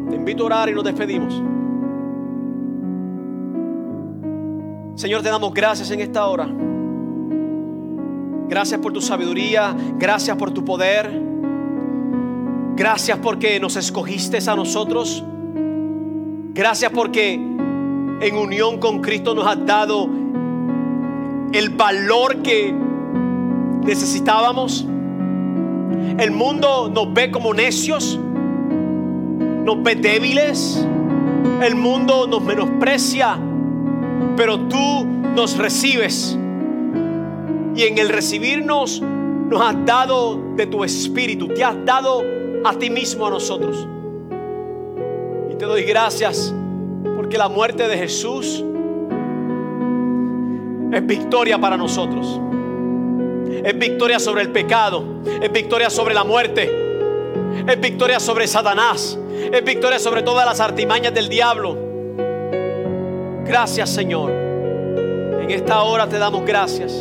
Te 0.09 0.15
invito 0.15 0.41
a 0.41 0.45
orar 0.47 0.69
y 0.69 0.73
nos 0.73 0.83
despedimos. 0.83 1.31
Señor, 4.95 5.21
te 5.21 5.29
damos 5.29 5.53
gracias 5.53 5.91
en 5.91 5.99
esta 5.99 6.25
hora. 6.25 6.49
Gracias 8.49 8.79
por 8.79 8.91
tu 8.91 8.99
sabiduría, 8.99 9.75
gracias 9.99 10.35
por 10.35 10.49
tu 10.49 10.65
poder. 10.65 11.30
Gracias 12.81 13.19
porque 13.19 13.59
nos 13.59 13.75
escogiste 13.75 14.39
a 14.49 14.55
nosotros. 14.55 15.23
Gracias 16.51 16.91
porque 16.91 17.35
en 17.35 18.35
unión 18.35 18.79
con 18.79 19.01
Cristo 19.01 19.35
nos 19.35 19.45
has 19.45 19.63
dado 19.67 20.09
el 21.53 21.69
valor 21.69 22.41
que 22.41 22.73
necesitábamos. 23.83 24.83
El 26.17 26.31
mundo 26.31 26.89
nos 26.91 27.13
ve 27.13 27.29
como 27.29 27.53
necios, 27.53 28.19
nos 29.63 29.83
ve 29.83 29.93
débiles, 29.93 30.83
el 31.61 31.75
mundo 31.75 32.25
nos 32.25 32.41
menosprecia, 32.41 33.37
pero 34.35 34.59
tú 34.61 35.05
nos 35.35 35.55
recibes. 35.55 36.35
Y 37.75 37.83
en 37.83 37.99
el 37.99 38.09
recibirnos 38.09 39.03
nos 39.03 39.61
has 39.61 39.85
dado 39.85 40.41
de 40.55 40.65
tu 40.65 40.83
espíritu, 40.83 41.47
te 41.47 41.63
has 41.63 41.75
dado 41.85 42.41
a 42.63 42.73
ti 42.73 42.89
mismo 42.89 43.27
a 43.27 43.29
nosotros. 43.29 43.87
Y 45.51 45.55
te 45.55 45.65
doy 45.65 45.83
gracias 45.83 46.53
porque 47.15 47.37
la 47.37 47.49
muerte 47.49 47.87
de 47.87 47.97
Jesús 47.97 48.63
es 50.91 51.05
victoria 51.05 51.59
para 51.59 51.77
nosotros. 51.77 52.39
Es 53.63 53.77
victoria 53.77 54.19
sobre 54.19 54.41
el 54.41 54.51
pecado, 54.51 55.03
es 55.41 55.51
victoria 55.51 55.89
sobre 55.89 56.13
la 56.13 56.23
muerte, 56.23 56.69
es 57.67 57.79
victoria 57.79 58.19
sobre 58.19 58.47
Satanás, 58.47 59.17
es 59.51 59.63
victoria 59.63 59.99
sobre 59.99 60.23
todas 60.23 60.45
las 60.45 60.59
artimañas 60.59 61.13
del 61.13 61.29
diablo. 61.29 61.77
Gracias 63.45 63.89
Señor. 63.89 64.31
En 64.31 65.51
esta 65.51 65.83
hora 65.83 66.07
te 66.07 66.17
damos 66.17 66.45
gracias. 66.45 66.93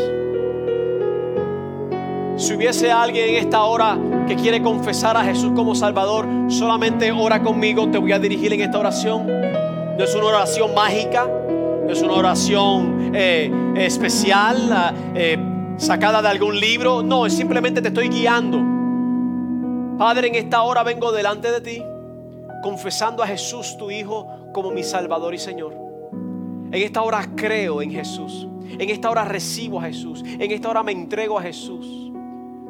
Si 2.36 2.54
hubiese 2.54 2.90
alguien 2.90 3.30
en 3.30 3.36
esta 3.36 3.62
hora 3.64 3.96
que 4.30 4.36
quiere 4.36 4.62
confesar 4.62 5.16
a 5.16 5.24
Jesús 5.24 5.50
como 5.56 5.74
Salvador, 5.74 6.24
solamente 6.46 7.10
ora 7.10 7.42
conmigo, 7.42 7.90
te 7.90 7.98
voy 7.98 8.12
a 8.12 8.18
dirigir 8.20 8.52
en 8.52 8.60
esta 8.60 8.78
oración. 8.78 9.26
No 9.26 10.04
es 10.04 10.14
una 10.14 10.26
oración 10.26 10.72
mágica, 10.72 11.26
no 11.26 11.90
es 11.90 12.00
una 12.00 12.12
oración 12.12 13.10
eh, 13.12 13.50
especial, 13.74 14.94
eh, 15.16 15.36
sacada 15.78 16.22
de 16.22 16.28
algún 16.28 16.60
libro, 16.60 17.02
no, 17.02 17.26
es 17.26 17.32
simplemente 17.32 17.82
te 17.82 17.88
estoy 17.88 18.08
guiando. 18.08 18.60
Padre, 19.98 20.28
en 20.28 20.36
esta 20.36 20.62
hora 20.62 20.84
vengo 20.84 21.10
delante 21.10 21.50
de 21.50 21.60
ti, 21.60 21.82
confesando 22.62 23.24
a 23.24 23.26
Jesús, 23.26 23.76
tu 23.76 23.90
Hijo, 23.90 24.28
como 24.52 24.70
mi 24.70 24.84
Salvador 24.84 25.34
y 25.34 25.38
Señor. 25.38 25.74
En 26.70 26.80
esta 26.80 27.02
hora 27.02 27.28
creo 27.34 27.82
en 27.82 27.90
Jesús. 27.90 28.46
En 28.78 28.90
esta 28.90 29.10
hora 29.10 29.24
recibo 29.24 29.80
a 29.80 29.86
Jesús. 29.86 30.22
En 30.24 30.52
esta 30.52 30.68
hora 30.68 30.84
me 30.84 30.92
entrego 30.92 31.36
a 31.36 31.42
Jesús. 31.42 32.12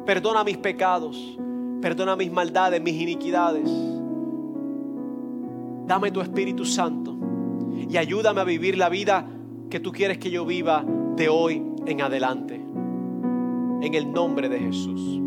Perdona 0.07 0.43
mis 0.43 0.57
pecados. 0.57 1.37
Perdona 1.81 2.15
mis 2.15 2.31
maldades, 2.31 2.81
mis 2.81 3.01
iniquidades. 3.01 3.69
Dame 5.87 6.11
tu 6.11 6.21
Espíritu 6.21 6.63
Santo 6.63 7.17
y 7.89 7.97
ayúdame 7.97 8.41
a 8.41 8.43
vivir 8.43 8.77
la 8.77 8.87
vida 8.87 9.27
que 9.69 9.79
tú 9.79 9.91
quieres 9.91 10.19
que 10.19 10.29
yo 10.29 10.45
viva 10.45 10.85
de 11.15 11.27
hoy 11.27 11.63
en 11.85 12.01
adelante. 12.01 12.55
En 12.55 13.93
el 13.93 14.11
nombre 14.11 14.47
de 14.47 14.59
Jesús. 14.59 15.19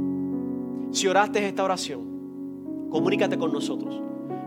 Si 0.93 1.09
oraste 1.09 1.45
esta 1.45 1.65
oración, 1.65 2.89
comunícate 2.89 3.37
con 3.37 3.53
nosotros. 3.53 4.01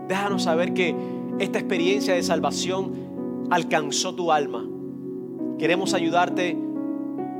Déjanos 0.08 0.44
saber 0.44 0.72
que 0.72 0.96
esta 1.38 1.58
experiencia 1.58 2.14
de 2.14 2.22
salvación 2.22 3.46
alcanzó 3.50 4.14
tu 4.14 4.32
alma. 4.32 4.66
Queremos 5.58 5.92
ayudarte 5.92 6.56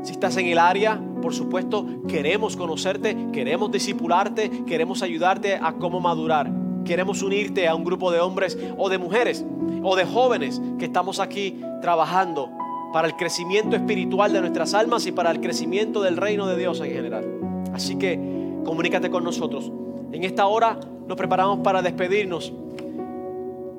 si 0.02 0.12
estás 0.12 0.36
en 0.36 0.46
el 0.46 0.58
área 0.58 1.00
por 1.20 1.34
supuesto, 1.34 1.86
queremos 2.08 2.56
conocerte, 2.56 3.16
queremos 3.32 3.70
discipularte, 3.70 4.64
queremos 4.64 5.02
ayudarte 5.02 5.56
a 5.56 5.72
cómo 5.74 6.00
madurar. 6.00 6.50
Queremos 6.84 7.22
unirte 7.22 7.68
a 7.68 7.74
un 7.74 7.84
grupo 7.84 8.10
de 8.10 8.20
hombres 8.20 8.58
o 8.78 8.88
de 8.88 8.98
mujeres 8.98 9.44
o 9.82 9.96
de 9.96 10.04
jóvenes 10.06 10.60
que 10.78 10.86
estamos 10.86 11.20
aquí 11.20 11.60
trabajando 11.82 12.50
para 12.92 13.06
el 13.06 13.14
crecimiento 13.14 13.76
espiritual 13.76 14.32
de 14.32 14.40
nuestras 14.40 14.74
almas 14.74 15.06
y 15.06 15.12
para 15.12 15.30
el 15.30 15.40
crecimiento 15.40 16.00
del 16.00 16.16
reino 16.16 16.46
de 16.46 16.56
Dios 16.56 16.80
en 16.80 16.90
general. 16.90 17.26
Así 17.74 17.96
que 17.96 18.18
comunícate 18.64 19.10
con 19.10 19.24
nosotros. 19.24 19.70
En 20.12 20.24
esta 20.24 20.46
hora 20.46 20.78
nos 21.06 21.16
preparamos 21.16 21.58
para 21.58 21.82
despedirnos. 21.82 22.52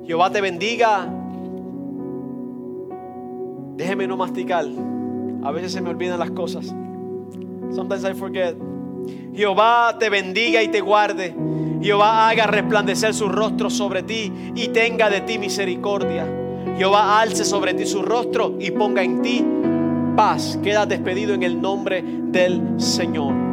Jehová 0.06 0.30
te 0.30 0.40
bendiga. 0.40 1.08
Déjeme 3.76 4.06
no 4.06 4.16
masticar. 4.16 4.66
A 5.42 5.50
veces 5.50 5.72
se 5.72 5.80
me 5.80 5.90
olvidan 5.90 6.18
las 6.18 6.30
cosas. 6.30 6.74
Sometimes 7.72 8.04
I 8.04 8.14
forget. 8.14 8.56
Jehová 9.34 9.96
te 9.98 10.10
bendiga 10.10 10.62
y 10.62 10.68
te 10.68 10.80
guarde. 10.80 11.34
Jehová 11.80 12.28
haga 12.28 12.46
resplandecer 12.46 13.14
su 13.14 13.28
rostro 13.28 13.70
sobre 13.70 14.02
ti 14.02 14.32
y 14.54 14.68
tenga 14.68 15.08
de 15.08 15.22
ti 15.22 15.38
misericordia. 15.38 16.26
Jehová 16.76 17.20
alce 17.20 17.44
sobre 17.44 17.74
ti 17.74 17.86
su 17.86 18.02
rostro 18.02 18.56
y 18.58 18.70
ponga 18.70 19.02
en 19.02 19.22
ti 19.22 19.44
paz. 20.16 20.58
Queda 20.62 20.86
despedido 20.86 21.34
en 21.34 21.42
el 21.42 21.60
nombre 21.60 22.02
del 22.02 22.78
Señor. 22.78 23.49